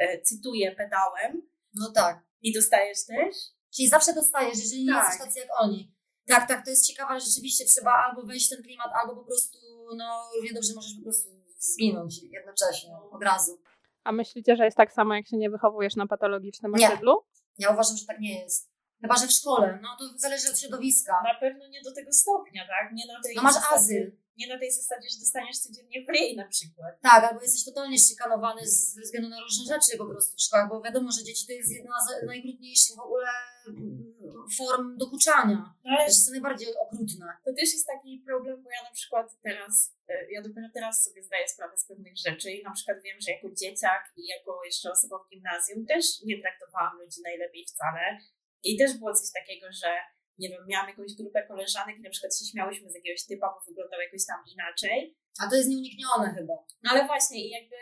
[0.00, 1.42] e, cytuję, pedałem
[1.74, 2.20] No tak.
[2.42, 3.36] i dostajesz też.
[3.76, 5.04] Czyli zawsze dostajesz, jeżeli nie Tak.
[5.04, 5.94] jesteś tacy jak oni.
[6.26, 9.24] Tak, tak, to jest ciekawe, że rzeczywiście trzeba albo wejść w ten klimat, albo po
[9.24, 9.58] prostu,
[9.96, 11.28] no równie dobrze możesz po prostu
[11.58, 13.62] zginąć jednocześnie, od razu.
[14.08, 16.88] A myślicie, że jest tak samo, jak się nie wychowujesz na patologicznym Nie.
[16.88, 17.14] osiedlu?
[17.58, 18.70] Ja uważam, że tak nie jest.
[19.00, 21.12] Chyba, że w szkole, no to zależy od środowiska.
[21.24, 22.92] Na pewno nie do tego stopnia, tak?
[22.92, 24.12] Nie na tej No masz zasadzie, azyl.
[24.38, 27.00] Nie na tej zasadzie, że dostaniesz codziennie w na przykład.
[27.02, 30.68] Tak, albo jesteś totalnie szykanowany z- ze względu na różne rzeczy po prostu w szkołach,
[30.68, 33.28] bo wiadomo, że dzieci to jest jedna z najbrudniejszych w ogóle
[33.68, 34.14] mm,
[34.58, 35.74] form dokuczania.
[35.84, 37.26] No ale To jest najbardziej okrutne.
[37.44, 41.22] to też jest taki problem, bo ja na przykład teraz, e, ja dopiero teraz sobie
[41.24, 44.90] zdaję sprawę z pewnych rzeczy i na przykład wiem, że jako dzieciak i jako jeszcze
[44.90, 48.18] osoba w gimnazjum też nie traktowałam ludzi najlepiej wcale.
[48.62, 49.90] I też było coś takiego, że
[50.38, 53.60] nie wiem, miałam jakąś grupę koleżanek i na przykład się śmiałyśmy z jakiegoś typa, bo
[53.68, 55.16] wyglądał jakoś tam inaczej.
[55.40, 56.54] A to jest nieuniknione chyba.
[56.82, 57.76] No ale właśnie i jakby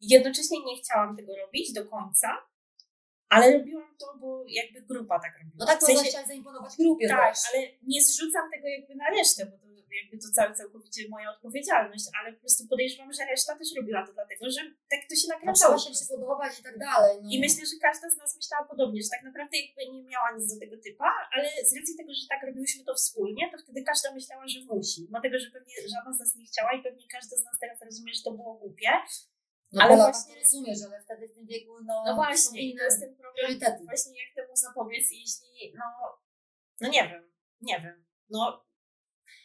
[0.00, 2.28] jednocześnie nie chciałam tego robić do końca,
[3.28, 5.56] ale robiłam to, bo jakby grupa tak robiła.
[5.58, 7.42] No tak, W sensie- chciałeś zaimponować grupie tak, też.
[7.54, 9.68] ale nie zrzucam tego jakby na resztę, bo to
[10.02, 14.12] jakby to całe, całkowicie moja odpowiedzialność, ale po prostu podejrzewam, że reszta też robiła to
[14.12, 14.60] dlatego, że
[14.92, 15.76] tak to się nakręcało.
[15.76, 17.12] trzeba się przypodobać i tak dalej.
[17.22, 17.28] No.
[17.32, 20.54] I myślę, że każda z nas myślała podobnie, że tak naprawdę jakby nie miała nic
[20.54, 24.08] do tego typa, ale z racji tego, że tak robiłyśmy to wspólnie, to wtedy każda
[24.14, 25.00] myślała, że musi.
[25.14, 28.12] Dlatego, że pewnie żadna z nas nie chciała i pewnie każda z nas teraz rozumie,
[28.14, 28.90] że to było głupie.
[29.72, 33.00] No, ale właśnie- rozumiesz, ale wtedy w tym wieku no, No właśnie, i to jest
[33.00, 33.58] ten problem.
[33.84, 35.84] Właśnie jak temu zapobiec, jeśli, no,
[36.80, 38.06] no nie wiem, nie wiem.
[38.30, 38.66] No,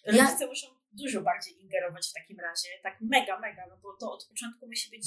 [0.06, 4.12] Ja- rodzice muszą dużo bardziej ingerować w takim razie, tak mega, mega, no bo to
[4.12, 5.06] od początku musi być,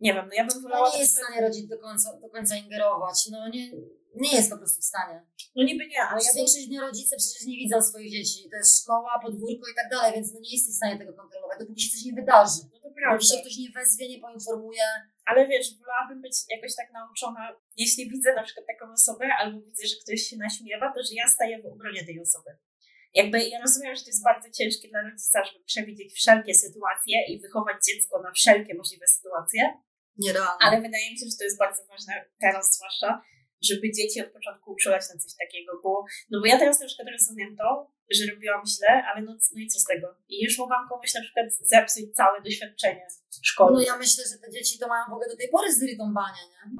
[0.00, 0.88] nie wiem, no ja bym wolała...
[0.88, 3.28] No nie jest w stanie rodzic do końca, do końca ingerować.
[3.30, 3.70] No nie,
[4.14, 5.26] nie jest po prostu w stanie.
[5.56, 8.50] No niby nie, ale ja większość dnia rodzice przecież nie widzą swoich dzieci.
[8.50, 11.58] To jest szkoła, podwórko i tak dalej, więc no nie jesteś w stanie tego kontrolować,
[11.60, 12.60] dopóki się coś nie wydarzy.
[12.64, 14.82] No to Dopóki prawda, się ktoś nie wezwie, nie poinformuje.
[15.26, 17.42] ale wiesz, wolałabym być jakoś tak nauczona,
[17.76, 21.28] jeśli widzę na przykład taką osobę, albo widzę, że ktoś się naśmiewa, to że ja
[21.28, 22.50] staję w obronie tej osoby.
[23.14, 27.40] Jakby ja rozumiem, że to jest bardzo ciężkie dla rodzica, żeby przewidzieć wszelkie sytuacje i
[27.40, 29.62] wychować dziecko na wszelkie możliwe sytuacje,
[30.18, 30.58] Nierealne.
[30.60, 33.22] ale wydaje mi się, że to jest bardzo ważne teraz zwłaszcza,
[33.62, 37.08] żeby dzieci od początku uczulać na coś takiego, bo, no bo ja teraz na przykład
[37.12, 40.06] rozumiem to, że robiłam źle, ale no, no i co z tego?
[40.28, 43.06] I już mogłam komuś na przykład zepsuć całe doświadczenie
[43.42, 43.72] szkoły.
[43.72, 46.78] No ja myślę, że te dzieci to mają w ogóle do tej pory zrydąbania, nie?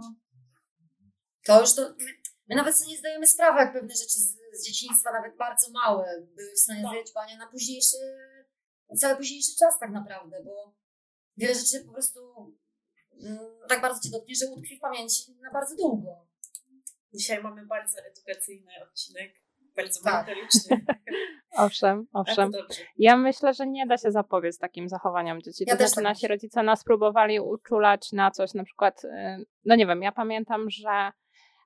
[1.46, 1.82] To już to...
[1.82, 2.10] My,
[2.48, 6.26] my nawet sobie nie zdajemy sprawy, jak pewne rzeczy z, z dzieciństwa, nawet bardzo małe,
[6.36, 6.90] były w stanie No.
[6.90, 7.96] zryć bania na późniejszy
[8.96, 10.74] cały późniejszy czas tak naprawdę, bo
[11.36, 12.20] wiele rzeczy po prostu
[13.68, 16.08] tak bardzo cię dotknie, że utkwi w pamięci na bardzo długo.
[17.14, 19.32] Dzisiaj mamy bardzo edukacyjny odcinek,
[19.76, 20.26] bardzo Tak.
[20.26, 20.80] merytoryczny.
[21.56, 22.50] Owszem, owszem.
[22.98, 25.64] Ja myślę, że nie da się zapobiec takim zachowaniom dzieci.
[25.66, 26.28] Ja to też znaczy tak nasi myślę.
[26.28, 29.08] rodzice nas próbowali uczulać na coś, na przykład, y,
[29.64, 31.12] no nie wiem, ja pamiętam, że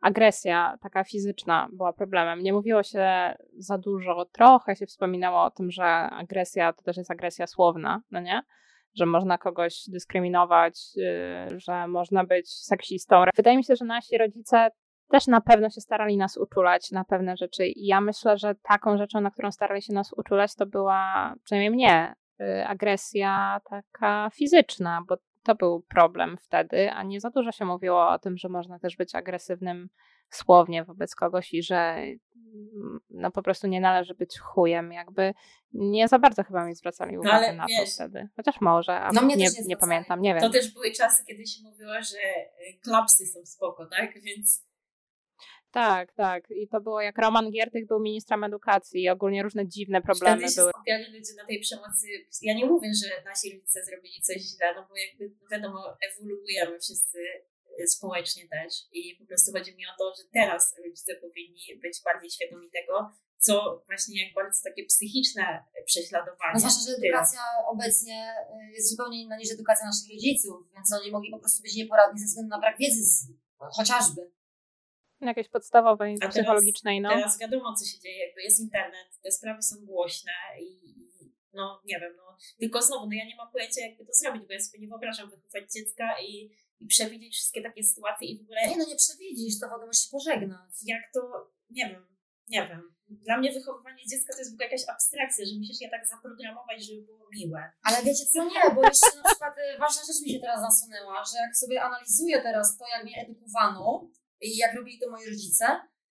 [0.02, 2.42] agresja taka fizyczna była problemem.
[2.42, 7.10] Nie mówiło się za dużo, trochę się wspominało o tym, że agresja to też jest
[7.10, 8.42] agresja słowna, no nie?
[8.94, 13.24] Że można kogoś dyskryminować, y, że można być seksistą.
[13.36, 14.70] Wydaje mi się, że nasi rodzice
[15.08, 17.66] też na pewno się starali nas uczulać na pewne rzeczy.
[17.66, 21.70] I ja myślę, że taką rzeczą, na którą starali się nas uczulać, to była, przynajmniej
[21.70, 27.64] mnie, y, agresja taka fizyczna, bo to był problem wtedy, a nie za dużo się
[27.64, 29.88] mówiło o tym, że można też być agresywnym
[30.32, 35.34] słownie wobec kogoś i że mm, no po prostu nie należy być chujem, jakby
[35.72, 38.28] nie za bardzo chyba mi zwracali uwagę ale na to wiesz- wtedy.
[38.36, 40.42] Chociaż może, a No nie, nie nie pamiętam, nie wiem.
[40.42, 44.22] To też były czasy, kiedy się mówiło, że y, klapsy są spoko, tak?
[44.22, 44.64] Więc
[45.70, 46.50] Tak, tak.
[46.50, 50.52] I to było jak Roman Giertych był ministrem edukacji i ogólnie różne dziwne problemy wtedy
[50.52, 50.70] się były.
[50.72, 52.06] skupiali ludzie na tej przemocy.
[52.42, 56.78] Ja nie mówię, że nasi rodzice zrobili coś źle, no bo jakby no wiadomo, ewoluujemy
[56.78, 57.18] wszyscy
[57.86, 62.30] społecznie też i po prostu chodzi mi o to, że teraz rodzice powinni być bardziej
[62.30, 66.52] świadomi tego, co właśnie jak bardzo takie psychiczne prześladowanie.
[66.54, 67.08] No zwłaszcza, że Tyle.
[67.08, 68.34] edukacja obecnie
[68.68, 72.20] y, jest zupełnie inna niż edukacja naszych rodziców, więc oni mogli po prostu być nieporadni
[72.20, 73.26] ze względu na brak wiedzy z,
[73.58, 74.30] chociażby.
[75.20, 77.08] Jakieś podstawowej, teraz- psychologicznej, no.
[77.08, 80.82] Teraz wiadomo, co się dzieje, jakby jest internet, te sprawy są głośne i
[81.22, 84.42] i no nie wiem, no tylko znowu, no ja nie mam pojęcia, jakby to zrobić,
[84.46, 86.50] bo ja sobie nie wyobrażam wychować dziecka i,
[86.82, 89.86] i przewidzieć wszystkie takie sytuacje i w ogóle Nie no, nie przewidzisz, to w ogóle
[89.86, 90.70] musisz pożegnać.
[90.82, 91.20] jak to,
[91.70, 92.06] nie wiem,
[92.48, 92.82] nie wiem.
[93.08, 96.78] Dla mnie wychowywanie dziecka to jest w ogóle jakaś abstrakcja, że musisz je tak zaprogramować,
[96.86, 97.62] żeby było miłe.
[97.82, 101.24] Ale wiecie co, nie, bo jeszcze na przykład y, ważna rzecz mi się teraz nasunęła,
[101.30, 104.10] że jak sobie analizuję teraz to, jak mnie edukowano
[104.40, 105.66] i jak robili to moi rodzice,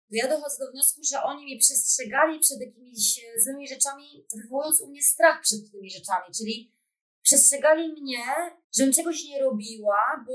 [0.10, 4.82] to ja dochodzę do wniosku, że oni mnie przestrzegali przed jakimiś e, złymi rzeczami, wywołując
[4.82, 6.74] u mnie strach przed tymi rzeczami, czyli
[7.22, 8.24] przestrzegali mnie,
[8.78, 10.34] żebym czegoś nie robiła, bo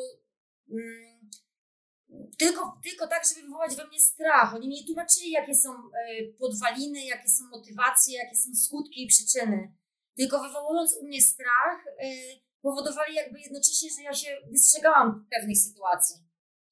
[2.38, 4.54] tylko, tylko tak, żeby wywołać we mnie strach.
[4.54, 9.06] Oni mi nie tłumaczyli, jakie są e, podwaliny, jakie są motywacje, jakie są skutki i
[9.06, 9.72] przyczyny
[10.16, 16.16] tylko wywołując u mnie strach, y, powodowali jakby jednocześnie, że ja się wystrzegałam pewnych sytuacji.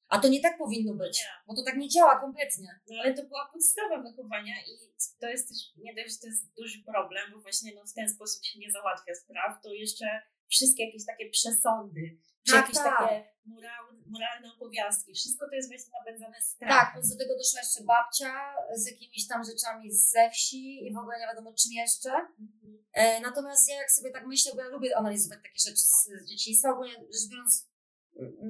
[0.07, 1.29] A to nie tak powinno być, Nie.
[1.47, 2.79] bo to tak nie działa kompletnie.
[2.87, 4.71] No ale to była podstawa wychowania i
[5.19, 8.09] to jest też, nie dość, że to jest duży problem, bo właśnie no, w ten
[8.09, 10.05] sposób się nie załatwia spraw, to jeszcze
[10.49, 12.99] wszystkie jakieś takie przesądy, czy Tak, jakieś tak.
[12.99, 16.93] takie moral, moralne obowiązki, wszystko to jest właśnie napędzane Tak, strachem.
[16.93, 18.31] plus do tego doszła jeszcze babcia
[18.75, 22.09] z jakimiś tam rzeczami ze wsi i w ogóle nie wiadomo czym jeszcze.
[22.09, 22.85] Mhm.
[22.93, 26.29] E, natomiast ja jak sobie tak myślę, bo ja lubię analizować takie rzeczy z, z
[26.29, 27.69] dzieciństwa, ogólnie rzecz biorąc,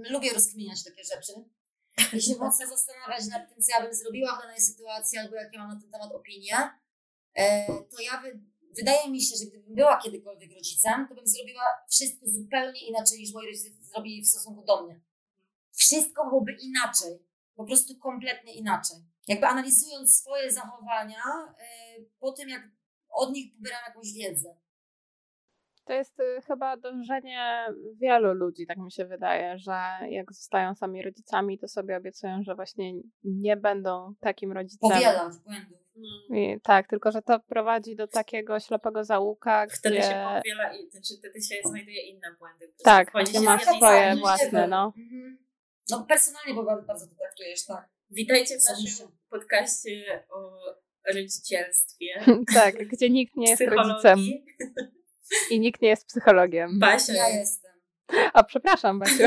[0.09, 1.33] lubię rozkminiać takie rzeczy.
[2.17, 5.57] I się mocno zastanawiać nad tym, co ja bym zrobiła w danej sytuacji, albo jakie
[5.57, 6.55] mam na ten temat opinie,
[7.35, 8.39] e, to ja wy,
[8.77, 13.33] wydaje mi się, że gdybym była kiedykolwiek rodzicem, to bym zrobiła wszystko zupełnie inaczej niż
[13.33, 15.01] moi rodzice zrobili w stosunku do mnie.
[15.71, 17.19] Wszystko byłoby inaczej.
[17.55, 18.97] Po prostu kompletnie inaczej.
[19.27, 21.23] Jakby analizując swoje zachowania
[21.59, 21.65] e,
[22.19, 22.61] po tym, jak
[23.09, 24.55] od nich pobieram jakąś wiedzę.
[25.85, 27.65] To jest y, chyba dążenie
[28.01, 32.55] wielu ludzi, tak mi się wydaje, że jak zostają sami rodzicami, to sobie obiecują, że
[32.55, 34.89] właśnie nie będą takim rodzicem.
[34.89, 35.85] Powielać błędów.
[35.95, 36.37] No.
[36.37, 40.07] I, tak, tylko że to prowadzi do takiego ślepego zaułka, Wtedy gdzie...
[40.07, 42.73] się powiela i znaczy wtedy się znajduje inne błędy.
[42.83, 44.93] Tak, gdzie masz z swoje własne, no.
[44.97, 45.37] Mhm.
[45.89, 47.89] No personalnie, bo bardzo, bardzo to traktujesz, tak.
[48.09, 50.57] Witajcie w naszym podcaście o
[51.13, 54.19] rodzicielstwie, tak, gdzie nikt nie jest rodzicem.
[55.49, 56.79] I nikt nie jest psychologiem.
[56.79, 57.39] Basia Ja jest.
[57.39, 57.71] jestem.
[58.33, 59.23] A przepraszam, Basiu.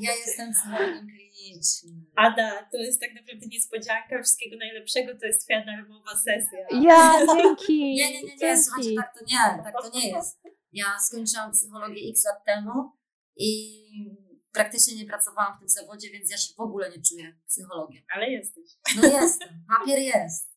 [0.00, 2.10] Ja jestem psychologiem klinicznym.
[2.16, 4.22] Ada, to jest tak naprawdę niespodzianka.
[4.22, 6.58] Wszystkiego najlepszego, to jest twoja darmowa sesja.
[6.82, 7.78] Ja, dzięki.
[7.94, 10.40] Nie, nie, nie, nie, słuchajcie, tak to nie, tak to nie jest.
[10.72, 12.92] Ja skończyłam psychologię x lat temu
[13.36, 13.72] i
[14.52, 18.02] praktycznie nie pracowałam w tym zawodzie, więc ja się w ogóle nie czuję psychologiem.
[18.14, 18.64] Ale jesteś.
[18.96, 20.50] No jestem, papier jest.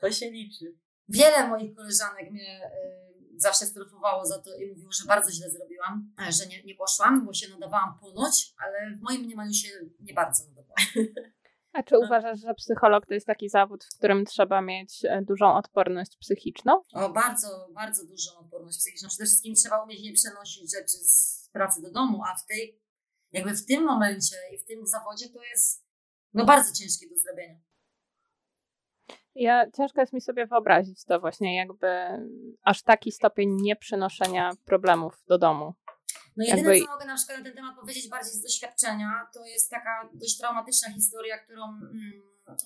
[0.00, 0.78] To się liczy.
[1.08, 6.12] Wiele moich koleżanek mnie y, zawsze strofowało za to i mówiło, że bardzo źle zrobiłam,
[6.28, 9.68] e, że nie, nie poszłam, bo się nadawałam ponoć, ale w moim mniemaniu się
[10.00, 11.14] nie bardzo nadawałam.
[11.72, 15.54] A czy uważasz, że psycholog to jest taki zawód, w którym trzeba mieć e, dużą
[15.54, 16.82] odporność psychiczną?
[16.92, 19.08] O, bardzo, bardzo dużą odporność psychiczną.
[19.08, 22.80] Przede wszystkim trzeba umieć nie przenosić rzeczy z pracy do domu, a w tej,
[23.32, 25.84] jakby w tym momencie i w tym zawodzie to jest
[26.34, 27.60] no bardzo ciężkie do zrobienia.
[29.34, 31.88] Ja ciężko jest mi sobie wyobrazić to właśnie, jakby
[32.62, 35.74] aż taki stopień nieprzynoszenia problemów do domu.
[36.36, 36.86] No jedyne, jakby...
[36.86, 40.38] co mogę na przykład na ten temat powiedzieć bardziej z doświadczenia, to jest taka dość
[40.38, 42.22] traumatyczna historia, którą mm,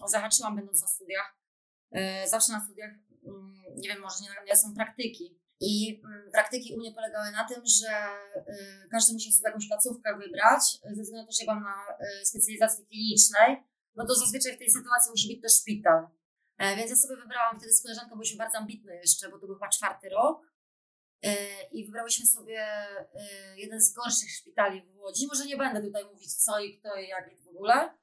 [0.06, 1.36] zahaczyłam będąc na studiach.
[1.92, 2.90] E, zawsze na studiach,
[3.26, 5.38] mm, nie wiem, może nie, nie są praktyki.
[5.60, 7.92] I mm, praktyki u mnie polegały na tym, że
[8.36, 10.62] y, każdy musiał sobie jakąś placówkę wybrać,
[10.96, 13.62] ze względu na to, że ja byłam na y, specjalizacji klinicznej,
[13.96, 16.06] no to zazwyczaj w tej sytuacji musi być też szpital.
[16.58, 19.54] E, więc ja sobie wybrałam wtedy z koleżanką, byliśmy bardzo ambitne jeszcze, bo to był
[19.54, 20.52] chyba czwarty rok.
[21.22, 25.26] E, I wybrałyśmy sobie e, jeden z gorszych szpitali w Łodzi.
[25.26, 27.98] Może nie będę tutaj mówić co i kto i jak i w ogóle.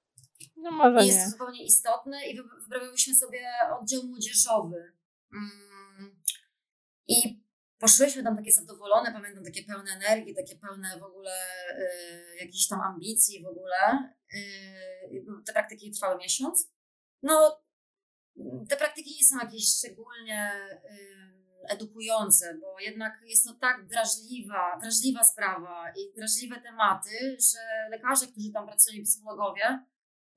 [0.55, 1.23] No może jest nie.
[1.23, 3.47] to zupełnie istotne i wybrałyśmy sobie
[3.81, 4.93] oddział młodzieżowy.
[5.33, 6.21] Mm.
[7.07, 7.45] I
[7.77, 11.31] poszłyśmy tam takie zadowolone, pamiętam, takie pełne energii, takie pełne w ogóle
[11.79, 14.13] y, jakichś tam ambicji w ogóle.
[14.33, 16.71] Y, te praktyki trwały miesiąc.
[17.23, 17.64] No,
[18.69, 20.51] te praktyki nie są jakieś szczególnie
[20.91, 28.27] y, edukujące, bo jednak jest to tak drażliwa, drażliwa sprawa i drażliwe tematy, że lekarze,
[28.27, 29.79] którzy tam pracują, psychologowie,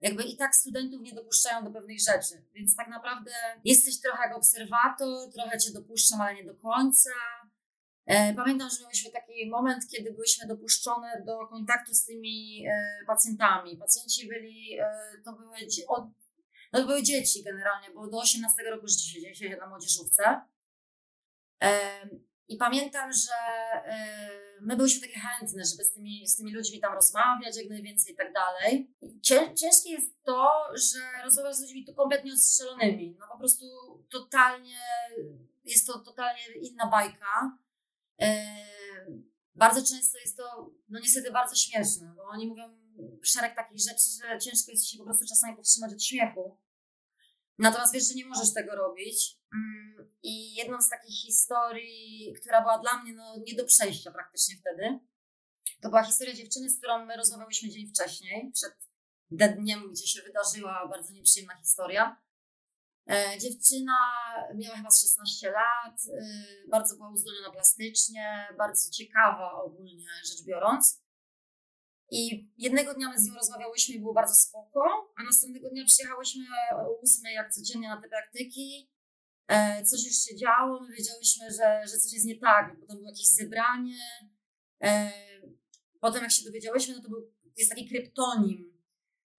[0.01, 2.45] jakby i tak studentów nie dopuszczają do pewnych rzeczy.
[2.55, 3.31] Więc tak naprawdę
[3.65, 7.11] jesteś trochę jak obserwator, trochę cię dopuszczam, ale nie do końca.
[8.07, 13.77] E, pamiętam, że mieliśmy taki moment, kiedy byliśmy dopuszczone do kontaktu z tymi e, pacjentami.
[13.77, 14.87] Pacjenci byli, e,
[15.25, 15.57] to były,
[15.89, 16.05] od,
[16.73, 20.41] no to były dzieci generalnie, bo do 18 roku życia się na młodzieżówce.
[22.49, 23.33] I pamiętam, że
[24.61, 28.17] my byliśmy takie chętne, żeby z tymi, z tymi ludźmi tam rozmawiać jak najwięcej i
[28.17, 28.91] tak dalej.
[29.55, 33.17] Ciężkie jest to, że rozmawiasz z ludźmi to kompletnie ostrzelonymi.
[33.21, 33.67] No po prostu
[34.11, 34.79] totalnie,
[35.65, 37.59] jest to totalnie inna bajka.
[39.55, 42.79] Bardzo często jest to, no niestety bardzo śmieszne, bo oni mówią
[43.23, 46.59] szereg takich rzeczy, że ciężko jest się po prostu czasami powstrzymać od śmiechu.
[47.59, 49.39] Natomiast wiesz, że nie możesz tego robić.
[49.55, 54.57] Mm, I jedną z takich historii, która była dla mnie no, nie do przejścia praktycznie
[54.57, 54.99] wtedy,
[55.81, 58.75] to była historia dziewczyny, z którą my rozmawiałyśmy dzień wcześniej, przed
[59.31, 62.23] dniem, gdzie się wydarzyła bardzo nieprzyjemna historia.
[63.11, 63.97] E, dziewczyna
[64.55, 71.03] miała chyba 16 lat, e, bardzo była uzdolniona plastycznie, bardzo ciekawa ogólnie rzecz biorąc.
[72.11, 76.45] I jednego dnia my z nią rozmawiałyśmy i było bardzo spoko, a następnego dnia przyjechałyśmy
[76.73, 78.91] o ósmej jak codziennie na te praktyki.
[79.49, 82.97] E, coś już się działo, my wiedziałyśmy, że, że coś jest nie tak, bo tam
[82.97, 83.99] było jakieś zebranie.
[86.01, 88.79] Potem jak się dowiedziałyśmy, no to był, jest taki kryptonim,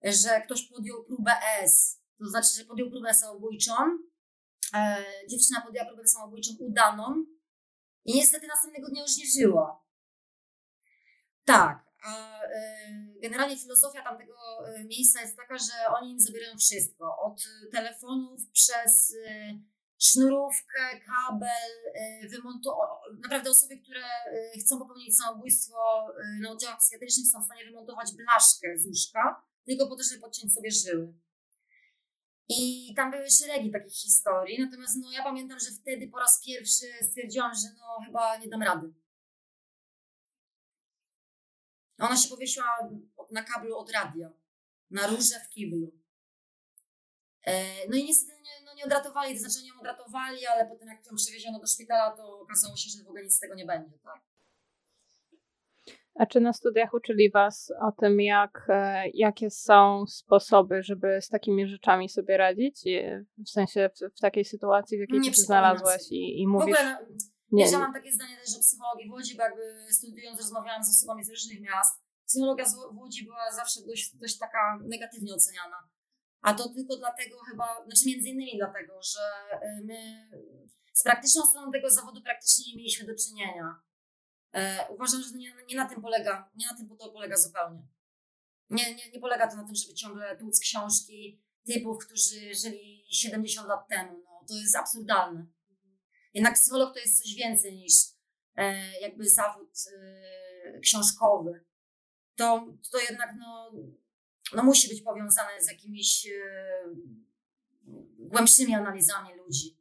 [0.02, 3.72] że ktoś podjął próbę S to znaczy, że podjął próbę samobójczą.
[4.74, 7.24] E, dziewczyna podjęła próbę samobójczą udaną
[8.04, 9.84] i niestety następnego dnia już nie żyła.
[11.44, 12.50] Tak, a e,
[13.22, 14.34] generalnie filozofia tamtego
[14.66, 17.18] e, miejsca jest taka, że oni im zabierają wszystko.
[17.18, 17.42] Od
[17.72, 19.58] telefonów przez e,
[19.98, 21.70] sznurówkę, kabel,
[22.30, 22.88] wymontować.
[23.22, 24.02] Naprawdę osoby, które
[24.60, 26.06] chcą popełnić samobójstwo
[26.42, 30.54] na oddziałach psychiatrycznych są w stanie wymontować blaszkę z łóżka, tylko po to, żeby podciąć
[30.54, 31.14] sobie żyły.
[32.48, 36.86] I tam były szeregi takich historii, natomiast no, ja pamiętam, że wtedy po raz pierwszy
[37.02, 38.92] stwierdziłam, że no chyba nie dam rady.
[42.00, 42.66] Ona się powiesiła
[43.30, 44.30] na kablu od radia,
[44.90, 45.92] na róże w kiblu.
[47.46, 51.06] E, no i niestety nie, no nie odratowali, to znaczy nie odratowali, ale potem jak
[51.06, 53.98] ją przewieziono do szpitala, to okazało się, że w ogóle nic z tego nie będzie,
[53.98, 54.20] tak?
[56.14, 61.28] A czy na studiach uczyli Was o tym, jak, e, jakie są sposoby, żeby z
[61.28, 62.84] takimi rzeczami sobie radzić?
[63.46, 66.76] W sensie w, w takiej sytuacji, w jakiej nie się znalazłaś i, i mówisz...
[66.76, 67.06] W ogóle,
[67.52, 70.90] nie, ja mam takie zdanie też, że psychologii w Łodzi, bo jakby studiując rozmawiałam z
[70.96, 75.88] osobami z różnych miast, psychologia w Łodzi była zawsze dość, dość taka negatywnie oceniana.
[76.40, 79.20] A to tylko dlatego chyba, znaczy między innymi dlatego, że
[79.60, 80.28] e, my
[80.92, 83.80] z praktyczną stroną tego zawodu praktycznie nie mieliśmy do czynienia.
[84.52, 87.82] E, uważam, że nie, nie, na tym polega, nie na tym to polega zupełnie.
[88.70, 93.68] Nie, nie, nie polega to na tym, żeby ciągle tłuc książki typów, którzy żyli 70
[93.68, 94.22] lat temu.
[94.24, 95.46] No, to jest absurdalne.
[96.34, 97.92] Jednak psycholog to jest coś więcej niż
[98.56, 101.64] e, jakby zawód e, książkowy.
[102.36, 103.72] To, to jednak no,
[104.54, 106.84] no musi być powiązane z jakimiś e,
[108.18, 109.76] głębszymi analizami ludzi.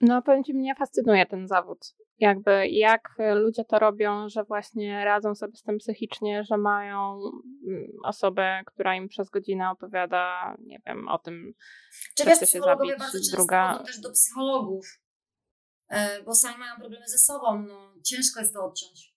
[0.00, 5.34] No, powiem Ci, mnie fascynuje ten zawód jakby jak ludzie to robią, że właśnie radzą
[5.34, 7.20] sobie z tym psychicznie, że mają
[7.66, 11.54] mm, osobę, która im przez godzinę opowiada, nie wiem, o tym,
[12.14, 12.92] Czy chce się zabić.
[12.98, 13.82] Bardzo druga...
[13.86, 14.86] też do psychologów,
[16.24, 19.14] bo sami mają problemy ze sobą, no ciężko jest to odciąć.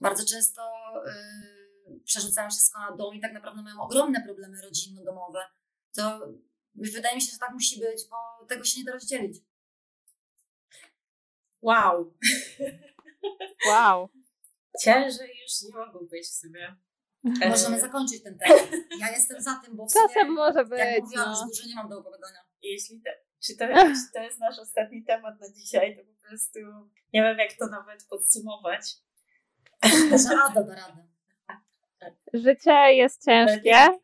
[0.00, 0.62] Bardzo często
[1.06, 5.40] yy, przerzucają wszystko na dom i tak naprawdę mają ogromne problemy rodzinno-domowe.
[5.96, 6.20] To
[6.74, 9.38] Wydaje mi się, że tak musi być, bo tego się nie da rozdzielić.
[11.62, 12.14] Wow.
[13.68, 14.08] Wow.
[14.82, 16.76] Ciężej już nie mogą być w sobie.
[17.42, 18.70] E, Możemy zakończyć ten temat.
[19.00, 20.78] Ja jestem za tym, bo Czasem może być.
[20.78, 21.40] jak mówiłam, No.
[21.46, 22.38] już dużo nie mam do opowiadania.
[22.62, 23.10] Jeśli te,
[23.46, 26.58] czy, to, czy to jest nasz ostatni temat na dzisiaj, to po prostu
[27.12, 28.94] nie wiem, jak to nawet podsumować.
[30.10, 31.08] Że Ada da radę.
[32.34, 33.98] Życie jest ciężkie.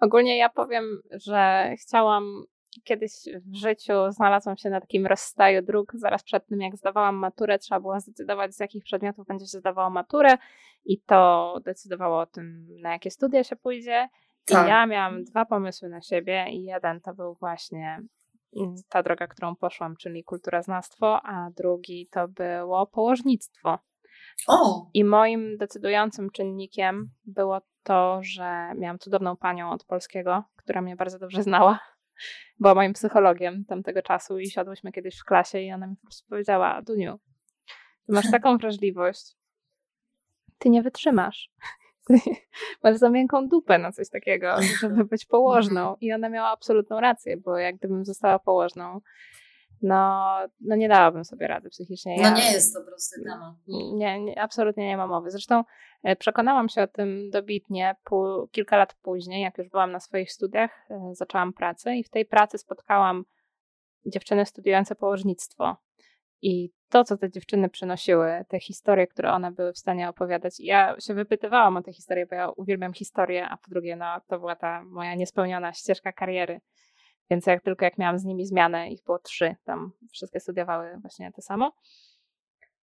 [0.00, 2.44] Ogólnie ja powiem, że chciałam
[2.84, 3.12] kiedyś
[3.46, 5.92] w życiu znalazłam się na takim rozstaju dróg.
[5.94, 9.90] Zaraz przed tym, jak zdawałam maturę, trzeba było zdecydować, z jakich przedmiotów będzie się zdawało
[9.90, 10.38] maturę,
[10.84, 14.08] i to decydowało o tym, na jakie studia się pójdzie.
[14.46, 14.66] Tak.
[14.66, 18.02] I ja miałam dwa pomysły na siebie, i jeden to był właśnie
[18.56, 23.78] mm, ta droga, którą poszłam, czyli kulturoznawstwo, a drugi to było położnictwo.
[24.48, 24.86] O!
[24.94, 31.18] I moim decydującym czynnikiem było to, że miałam cudowną panią od polskiego, która mnie bardzo
[31.18, 31.78] dobrze znała.
[32.60, 36.28] Była moim psychologiem tamtego czasu i siadłyśmy kiedyś w klasie i ona mi po prostu
[36.28, 37.18] powiedziała, Duniu,
[38.06, 39.36] ty masz taką wrażliwość,
[40.58, 41.50] ty nie wytrzymasz.
[42.94, 45.96] Za miękką dupę na coś takiego, żeby być położną.
[46.00, 49.00] I ona miała absolutną rację, bo jak gdybym została położną,
[49.82, 52.16] no, no nie dałabym sobie rady psychicznie.
[52.16, 53.54] No Ja- nie jest to prosty temat.
[53.68, 55.30] nie, nie, absolutnie nie ma mowy.
[55.30, 55.64] Zresztą
[56.02, 57.96] e, przekonałam się o tym dobitnie
[58.50, 62.26] kilka lat później, jak już byłam na swoich studiach, e, zaczęłam pracę i w tej
[62.26, 63.24] pracy spotkałam
[64.06, 65.76] dziewczyny studiujące położnictwo.
[66.42, 70.60] I to, co te dziewczyny przynosiły, te historie, które one były w stanie opowiadać.
[70.60, 74.38] Ja się wypytywałam o te historie, bo ja uwielbiam historię, a po drugie, no, to
[74.38, 76.60] była ta moja niespełniona ścieżka kariery.
[77.30, 81.32] Więc jak tylko jak miałam z nimi zmianę, ich było trzy, tam wszystkie studiowały właśnie
[81.32, 81.72] to samo,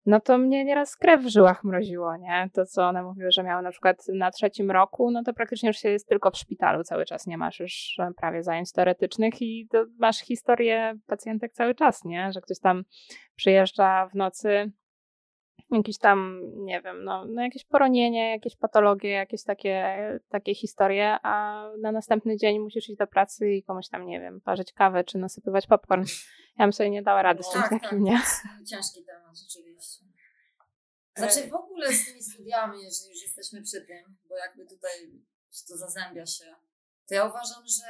[0.06, 2.50] no to mnie nieraz krew w żyłach mroziło, nie?
[2.52, 5.76] To, co one mówiły, że miały na przykład na trzecim roku, no to praktycznie już
[5.76, 9.68] się jest tylko w szpitalu cały czas, nie masz już e, prawie zajęć teoretycznych i
[9.98, 12.32] masz historię pacjentek cały czas, nie?
[12.32, 12.84] Że ktoś tam
[13.36, 14.72] przyjeżdża w nocy,
[15.70, 19.98] jakiś tam, nie wiem, no, no jakieś poronienie, jakieś patologie, jakieś takie,
[20.28, 24.40] takie historie, a na następny dzień musisz iść do pracy i komuś tam, nie wiem,
[24.40, 26.04] parzyć kawę czy nasypywać popcorn.
[26.58, 28.20] Ja bym sobie nie dała rady z czymś Tak, tak, takim, to nie?
[28.70, 30.04] ciężki temat, rzeczywiście.
[31.16, 34.90] Znaczy w ogóle z tymi studiami, jeżeli już jesteśmy przy tym, bo jakby tutaj
[35.68, 36.54] to zazębia się,
[37.08, 37.84] to ja uważam, że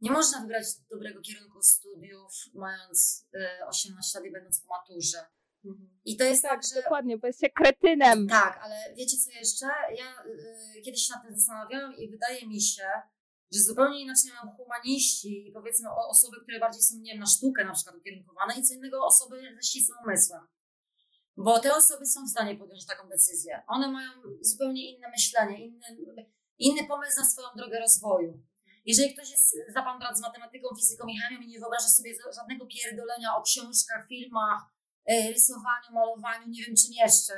[0.00, 5.26] nie można wybrać dobrego kierunku studiów mając y, 18 lat i będąc po maturze.
[6.04, 8.28] I to jest tak, że Dokładnie, bo jest się kretynem.
[8.28, 9.66] tak, ale wiecie co jeszcze?
[9.96, 10.24] Ja
[10.78, 12.88] y, kiedyś się nad tym zastanawiałam i wydaje mi się,
[13.52, 17.26] że zupełnie inaczej mają humaniści i powiedzmy o, osoby, które bardziej są, nie wiem, na
[17.26, 20.46] sztukę na przykład ukierunkowane i co innego osoby ze ścisłym umysłem.
[21.36, 23.62] Bo te osoby są w stanie podjąć taką decyzję.
[23.66, 24.10] One mają
[24.40, 25.86] zupełnie inne myślenie, inny,
[26.58, 28.42] inny pomysł na swoją drogę rozwoju.
[28.84, 32.14] Jeżeli ktoś jest za pan brat z matematyką, fizyką i chemią i nie wyobraża sobie
[32.34, 34.60] żadnego pierdolenia o książkach, filmach,
[35.08, 37.34] rysowaniu, malowaniu, nie wiem czym jeszcze,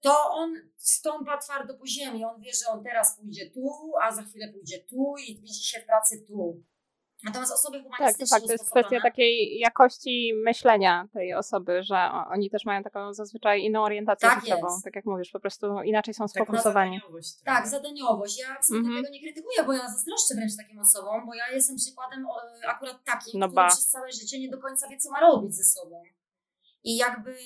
[0.00, 2.24] to on stąpa twardo po ziemi.
[2.24, 5.80] On wie, że on teraz pójdzie tu, a za chwilę pójdzie tu i widzi się
[5.80, 6.62] w pracy tu.
[7.24, 11.96] Natomiast osoby Tak, to humanistyczne fakt, to jest kwestia takiej jakości myślenia tej osoby, że
[12.30, 14.66] oni też mają taką zazwyczaj inną orientację Tak życiową.
[14.72, 14.84] jest.
[14.84, 16.96] Tak jak mówisz, po prostu inaczej są sfokusowani.
[16.98, 17.70] zadaniowość Tak, trochę.
[17.70, 18.38] zadaniowość.
[18.40, 19.04] Ja absolutnie Mhm.
[19.04, 22.36] tego nie krytykuję, bo ja zazdroszczę wręcz takim osobom, bo ja jestem przykładem o,
[22.68, 23.68] akurat takim, No który ba.
[23.68, 26.02] przez całe życie nie do końca wie, co ma robić ze sobą.
[26.86, 27.36] I jakby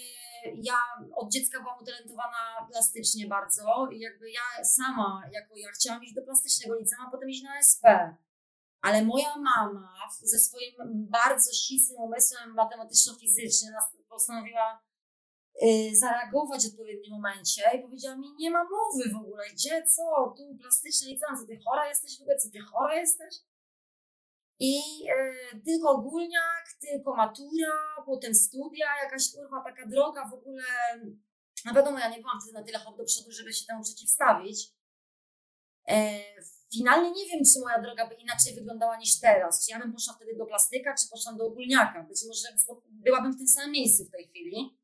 [0.55, 0.79] ja
[1.17, 6.23] od dziecka byłam utalentowana plastycznie bardzo i jakby ja sama, jako ja chciałam iść do
[6.23, 7.85] plastycznego liceum, a potem iść na SP.
[8.81, 10.75] Ale moja mama ze swoim
[11.11, 13.75] bardzo ścisłym umysłem matematyczno-fizycznym
[14.09, 14.83] postanowiła
[15.63, 20.35] y, zareagować w odpowiednim momencie i powiedziała mi, nie ma mowy w ogóle, gdzie, co,
[20.37, 23.35] tu plastyczne liceum, co ty chora jesteś w ogóle, co ty chora jesteś?
[24.61, 24.81] I
[25.55, 27.73] y, tylko ogólniak, tylko matura,
[28.07, 30.63] potem studia, jakaś kurwa taka droga w ogóle.
[31.65, 34.69] No wiadomo, ja nie byłam wtedy na tyle hop do przodu, żeby się temu przeciwstawić.
[35.89, 36.21] E,
[36.73, 39.67] finalnie nie wiem, czy moja droga by inaczej wyglądała niż teraz.
[39.67, 42.03] Czy ja bym poszła wtedy do plastyka, czy poszłam do ogólniaka.
[42.03, 42.49] Być może
[42.89, 44.80] byłabym w tym samym miejscu w tej chwili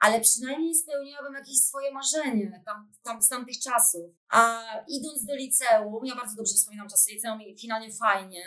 [0.00, 4.10] ale przynajmniej spełniłabym jakieś swoje marzenie tam, tam z tamtych czasów.
[4.30, 8.44] A idąc do liceum, ja bardzo dobrze wspominam czasy liceum i finalnie fajnie,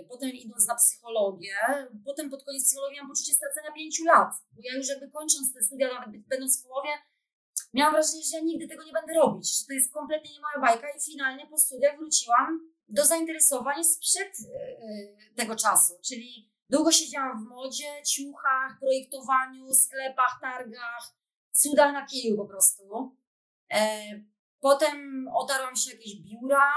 [0.00, 1.54] y, potem idąc na psychologię,
[2.04, 5.62] potem pod koniec psychologii miałam poczucie stracenia pięciu lat, bo ja już jakby kończąc te
[5.62, 6.90] studia, nawet będąc w połowie,
[7.74, 10.66] miałam wrażenie, że ja nigdy tego nie będę robić, że to jest kompletnie nie moja
[10.66, 17.44] bajka i finalnie po studiach wróciłam do zainteresowań sprzed y, tego czasu, czyli Długo siedziałam
[17.44, 21.14] w modzie, ciuchach, projektowaniu, sklepach, targach,
[21.52, 23.16] cudach na kiju po prostu.
[23.72, 24.00] E,
[24.60, 26.70] Potem otarłam się jakieś biura,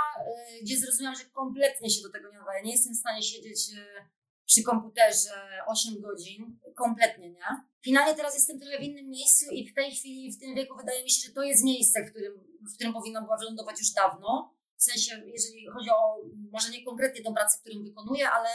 [0.59, 2.63] y, gdzie zrozumiałam, że kompletnie się do tego nie nadaję.
[2.63, 3.85] Nie jestem w stanie siedzieć y,
[4.45, 5.31] przy komputerze
[5.67, 7.45] 8 godzin, kompletnie nie.
[7.81, 11.03] Finalnie teraz jestem trochę w innym miejscu i w tej chwili, w tym wieku wydaje
[11.03, 12.33] mi się, że to jest miejsce, w którym,
[12.71, 14.53] w którym powinnam była wylądować już dawno.
[14.77, 16.17] W sensie, jeżeli chodzi o,
[16.51, 18.49] może nie konkretnie tą pracę, którą wykonuję, ale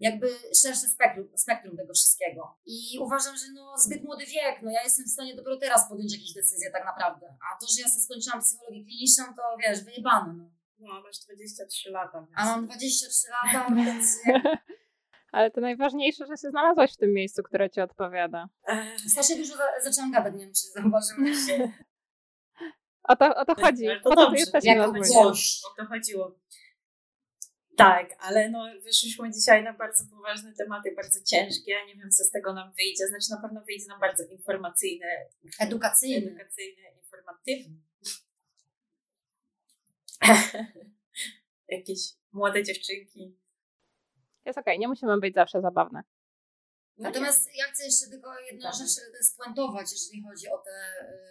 [0.00, 0.28] jakby
[0.62, 2.58] szersze spektrum, spektrum tego wszystkiego.
[2.66, 6.12] I uważam, że no zbyt młody wiek, no ja jestem w stanie dopiero teraz podjąć
[6.12, 7.26] jakieś decyzje tak naprawdę.
[7.26, 10.34] A to, że ja sobie skończyłam psychologię kliniczną, to wiesz, wyjebane.
[10.34, 10.50] No.
[10.78, 12.20] No, masz 23 lata.
[12.20, 12.32] Więc...
[12.36, 14.18] A mam 23 lata, więc...
[15.32, 18.48] Ale to najważniejsze, że się znalazłaś w tym miejscu, które ci odpowiada.
[19.08, 21.38] Strasznie dużo za zaczęłam gadać, nie wiem, czy zauważyłeś.
[23.08, 23.88] O to, o to chodzi.
[23.88, 24.74] Ale to po to dobrze, jesteśmy
[25.14, 25.62] gość.
[25.64, 26.38] O to chodziło.
[27.78, 31.72] Tak, ale no wyszliśmy dzisiaj na bardzo poważne tematy, bardzo ciężkie.
[31.72, 33.06] Ja nie wiem, co z tego nam wyjdzie.
[33.08, 35.06] Znaczy na pewno wyjdzie nam bardzo informacyjne,
[35.60, 36.26] Edukacyjny.
[36.30, 37.76] edukacyjne, informatywne.
[41.68, 42.00] Jakieś
[42.32, 43.36] młode dziewczynki.
[44.44, 46.02] Jest okej, nie musimy być zawsze zabawne.
[46.96, 48.74] No Natomiast ja chcę jeszcze tylko jedną Tak.
[48.78, 50.70] rzecz spuentować, jeżeli chodzi o te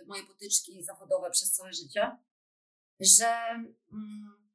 [0.01, 2.11] y, moje potyczki zawodowe przez całe życie,
[2.99, 3.27] że
[3.91, 4.46] mm,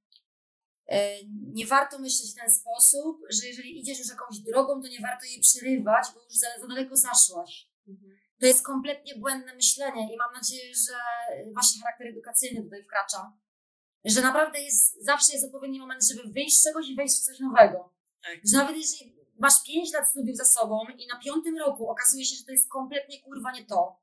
[1.52, 5.24] nie warto myśleć w ten sposób, że jeżeli idziesz już jakąś drogą, to nie warto
[5.26, 7.68] jej przerywać, bo już za, za daleko zaszłaś.
[7.88, 8.18] Mhm.
[8.40, 10.94] To jest kompletnie błędne myślenie i mam nadzieję, że
[11.52, 13.32] właśnie charakter edukacyjny tutaj wkracza.
[14.04, 17.40] Że naprawdę jest, zawsze jest odpowiedni moment, żeby wyjść z czegoś i wejść w coś
[17.40, 17.92] nowego.
[18.22, 18.40] Tak.
[18.44, 22.36] Że nawet jeżeli masz 5 lat studiów za sobą i na piątym roku okazuje się,
[22.36, 24.02] że to jest kompletnie kurwa nie to,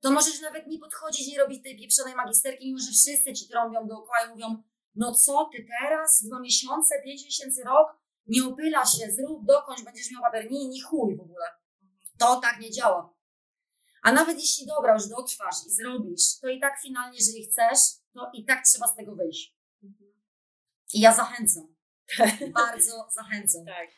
[0.00, 3.86] to możesz nawet nie podchodzić, nie robić tej pieprzonej magisterki, mimo że wszyscy ci trąbią
[3.86, 4.62] dookoła i mówią,
[4.94, 7.88] no co ty teraz, dwa miesiące, pięć miesięcy, rok,
[8.26, 10.22] nie opyla się, zrób, dokończ, będziesz miał
[10.68, 11.46] nie chuj w ogóle.
[12.18, 13.14] To tak nie działa.
[14.02, 17.78] A nawet jeśli dobra, już dotrwasz i zrobisz, to i tak finalnie, jeżeli chcesz,
[18.14, 19.56] to i tak trzeba z tego wyjść.
[20.94, 21.74] I ja zachęcam.
[22.54, 23.64] Bardzo zachęcam.
[23.64, 23.88] Tak.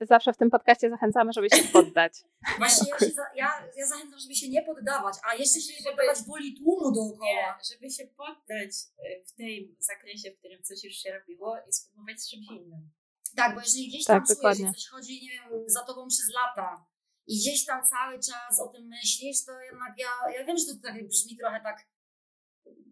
[0.00, 2.12] Zawsze w tym podcaście zachęcamy, żeby się poddać.
[2.58, 5.90] Właśnie ja, się za, ja, ja zachęcam, żeby się nie poddawać, a jeszcze się nie
[5.90, 7.58] poddawać woli tłumu Nie, dookoła.
[7.72, 12.20] żeby się poddać e, w tym zakresie, w którym coś już się robiło i spróbować
[12.22, 12.90] z czymś innym.
[13.36, 14.66] Tak, bo jeżeli gdzieś Tak, tam czujesz, dokładnie.
[14.66, 16.86] że coś chodzi, nie wiem, za tobą przez lata
[17.26, 20.72] i gdzieś tam cały czas o tym myślisz, to jednak ja, ja wiem, że to
[20.82, 21.86] tak brzmi trochę tak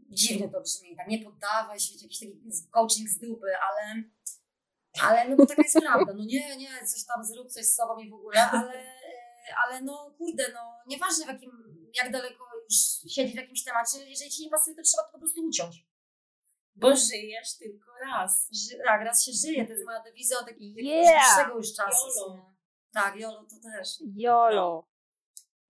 [0.09, 4.03] dziwnie to brzmi, tak nie poddawaj się, wiecie, jakiś taki coaching z dupy, ale,
[5.03, 7.99] ale no bo taka jest prawda, no nie, nie, coś tam zrób, coś z sobą
[7.99, 11.51] i w ogóle, ale, e, ale no kurde, no nieważne w jakim,
[12.03, 12.76] jak daleko już
[13.12, 15.86] siedzi w jakimś temacie, jeżeli ci nie pasuje, to trzeba to po prostu uciąć.
[16.76, 18.49] Bo żyjesz tylko raz.
[18.53, 21.49] Ży, tak, raz się żyje, to jest moja dewiza od takiego Yeah!
[21.55, 22.11] już czasu.
[22.11, 22.55] Sumie.
[22.92, 23.88] Tak, Jolo to też.
[24.16, 24.88] Jolo.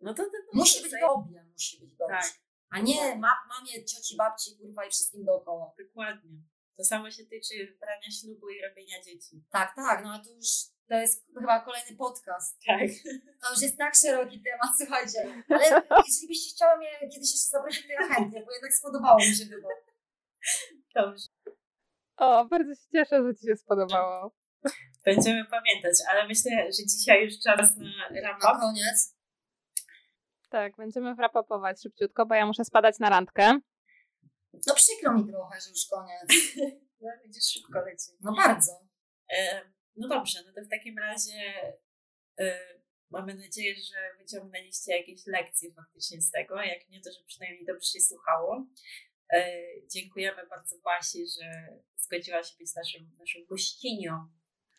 [0.00, 2.16] No to, to, to Musi być dobrze, musi być dobrze.
[2.16, 2.32] Tak,
[2.70, 5.72] A nie ma, mamie, cioci, babci, kurwa i wszystkim dookoła.
[5.78, 6.30] dokładnie.
[6.76, 9.44] To samo się tyczy brania ślubu i robienia dzieci.
[9.50, 10.48] Tak, tak, no a to już
[10.88, 12.58] to jest chyba kolejny podcast.
[12.66, 12.80] Tak.
[13.42, 15.18] To już jest tak szeroki temat, słuchajcie.
[15.54, 19.34] Ale jeżeli byście chciały mnie kiedyś jeszcze zaprosić, to ja chętnie, bo jednak spodobało mi
[19.36, 19.68] się chyba.
[20.94, 21.28] Dobrze.
[22.16, 24.34] O, bardzo się cieszę, że ci się spodobało.
[25.04, 29.16] Będziemy pamiętać, ale myślę, że dzisiaj już czas na Na wrap koniec.
[30.50, 33.58] Tak, będziemy wrapapować szybciutko, bo ja muszę spadać na randkę.
[34.66, 36.30] No przykro mi trochę, że już koniec.
[37.00, 38.10] No widzisz, szybko leci.
[38.20, 38.72] No bardzo.
[39.36, 39.60] E,
[39.96, 41.72] no dobrze, no to w takim razie
[42.38, 42.58] e,
[43.10, 46.62] mamy nadzieję, że wyciągnęliście jakieś lekcje faktycznie z tego.
[46.62, 48.66] Jak nie, to że przynajmniej dobrze się słuchało.
[49.32, 49.62] E,
[49.92, 54.28] dziękujemy bardzo Basi, że zgodziła się być naszym, naszą gościnią.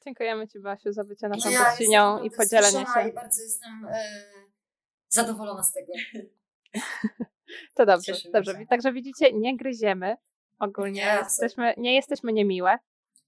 [0.05, 3.09] Dziękujemy Ci, Basiu, za bycie naszą ja gościnią i podzielenie się.
[3.09, 4.23] I bardzo jestem e,
[5.09, 5.93] zadowolona z tego.
[7.75, 8.51] To dobrze, Cieszymy dobrze.
[8.51, 8.65] się.
[8.69, 10.15] Także widzicie, nie gryziemy.
[10.59, 12.77] Ogólnie Nie, jesteśmy, nie jesteśmy niemiłe.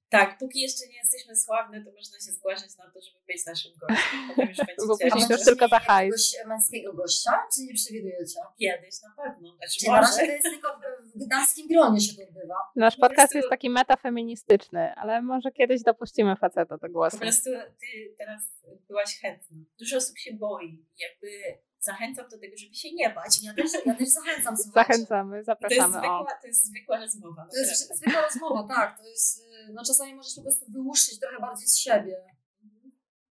[0.10, 3.72] Tak, póki jeszcze nie jesteśmy sławne, to można się zgłaszać na to, żeby być naszym
[3.80, 4.48] gościem.
[4.50, 6.34] Już Bo później to już tylko za hajs.
[6.34, 8.40] jakiegoś męskiego gościa, czy nie przewidujecie?
[8.60, 9.56] kiedyś na pewno.
[9.58, 10.18] Znaczy, razie może.
[10.28, 10.80] to jest tylko
[11.16, 12.56] w- damskim gronie się to odbywa.
[12.76, 17.18] Nasz Po podcast prostu- jest taki metafeministyczny, ale może kiedyś dopuścimy faceta do Po głosu.
[17.18, 17.50] prostu
[17.80, 18.42] ty teraz
[18.88, 19.58] byłaś chętna.
[19.80, 20.86] Dużo osób się boi.
[21.00, 21.28] Jakby
[21.92, 23.44] zachęcam do tego, żeby się nie bać.
[23.44, 24.94] Ja też, ja też zachęcam, słuchajcie.
[24.94, 25.94] Zachęcamy, To jest, zapraszamy.
[25.94, 27.48] Zwykła, to jest zwykła rozmowa.
[27.52, 27.96] To jest naprawdę.
[27.98, 28.98] zwykła rozmowa, tak.
[28.98, 29.44] To jest, y,
[29.74, 32.18] no czasami możesz po prostu wyłuszczyć trochę bardziej z siebie.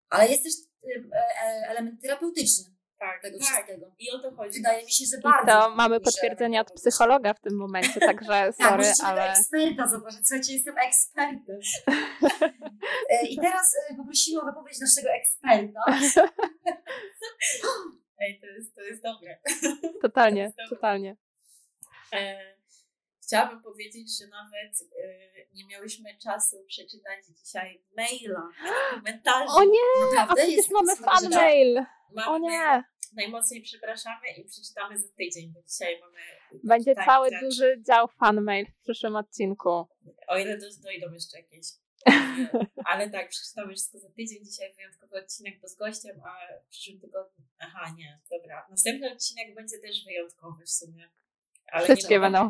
[0.08, 0.52] Ale jest też
[0.84, 1.10] y,
[1.44, 2.64] e, element terapeutyczny
[2.98, 3.48] tak, tego tak.
[3.48, 3.86] wszystkiego.
[3.98, 4.58] I o to chodzi.
[4.58, 5.52] Wydaje mi się, że I bardzo.
[5.52, 9.30] to mamy potwierdzenie od psychologa w tym momencie, także Tak, sorry, możecie ale...
[9.30, 10.28] eksperta zobaczyć.
[10.28, 11.58] Słuchajcie, jestem ekspertem.
[13.10, 15.80] E, I teraz e, poprosimy o wypowiedź naszego eksperta.
[18.18, 19.38] Ej, to jest, to jest dobre.
[20.02, 20.68] totalnie, Dobra.
[20.68, 21.16] totalnie.
[22.12, 22.38] E,
[23.22, 28.48] chciałabym powiedzieć, że nawet y, nie miałyśmy czasu przeczytać dzisiaj maila,
[28.94, 29.52] komentarzy.
[29.52, 31.84] O nie, a Naprawdę przecież jest mamy fan mail.
[32.10, 32.84] Mamy O nie,
[33.16, 36.18] Najmocniej przepraszamy i przeczytamy za tydzień, bo dzisiaj mamy.
[36.64, 37.40] będzie tak, cały tak.
[37.40, 39.86] duży dział fan mail w przyszłym odcinku.
[40.28, 41.66] O ile do, dojdą jeszcze jakieś.
[42.90, 44.44] Ale tak, przeczytamy wszystko za tydzień.
[44.44, 47.44] Dzisiaj wyjątkowy odcinek, bo z gościem, a w przyszłym tygodniu.
[47.58, 48.66] Aha, nie, dobra.
[48.70, 51.10] Następny odcinek będzie też wyjątkowy w sumie.
[51.72, 52.48] Ale Wszystkie nie, będą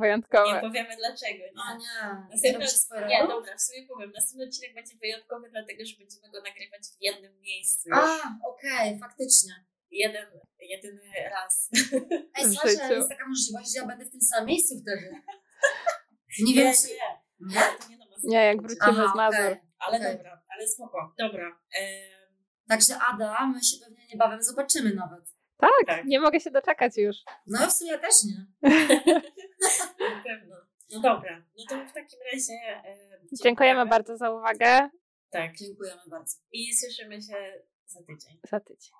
[0.54, 1.44] Nie powiemy dlaczego.
[1.64, 1.80] A Nie.
[1.80, 3.08] nie, Następny-.
[3.08, 4.12] Nie, dobra, w sumie powiem.
[4.14, 7.88] Następny odcinek będzie wyjątkowy, dlatego że będziemy go nagrywać w jednym miejscu.
[7.92, 8.18] A,
[8.48, 9.52] okej, faktycznie.
[9.90, 10.26] Jeden,
[10.60, 11.00] jedyny
[11.30, 11.70] raz.
[12.38, 15.10] Ej, słuchajcie, jest taka możliwość, że ja będę w tym samym miejscu wtedy.
[16.46, 16.88] Nie wiem, czy...
[16.88, 17.54] nie.
[17.54, 17.60] Nie?
[17.90, 19.40] Nie, Nie, jak wrócimy Aha, z Mazur.
[19.40, 19.65] okej.
[19.78, 20.16] Ale okej.
[20.16, 21.14] dobra, ale spoko.
[21.18, 21.60] Dobra.
[22.68, 25.24] Także Ada, my się pewnie niebawem zobaczymy nawet.
[25.56, 26.04] Tak, Tak.
[26.04, 27.16] nie mogę się doczekać już.
[27.46, 28.46] No w sumie też nie.
[30.16, 30.56] na pewno.
[30.92, 32.52] No dobra, no to w takim razie.
[32.84, 34.90] em, Dziękujemy bardzo za uwagę.
[35.30, 35.56] Tak.
[35.56, 36.36] Dziękujemy bardzo.
[36.52, 38.40] I słyszymy się za tydzień.
[38.50, 38.92] Za tydzień.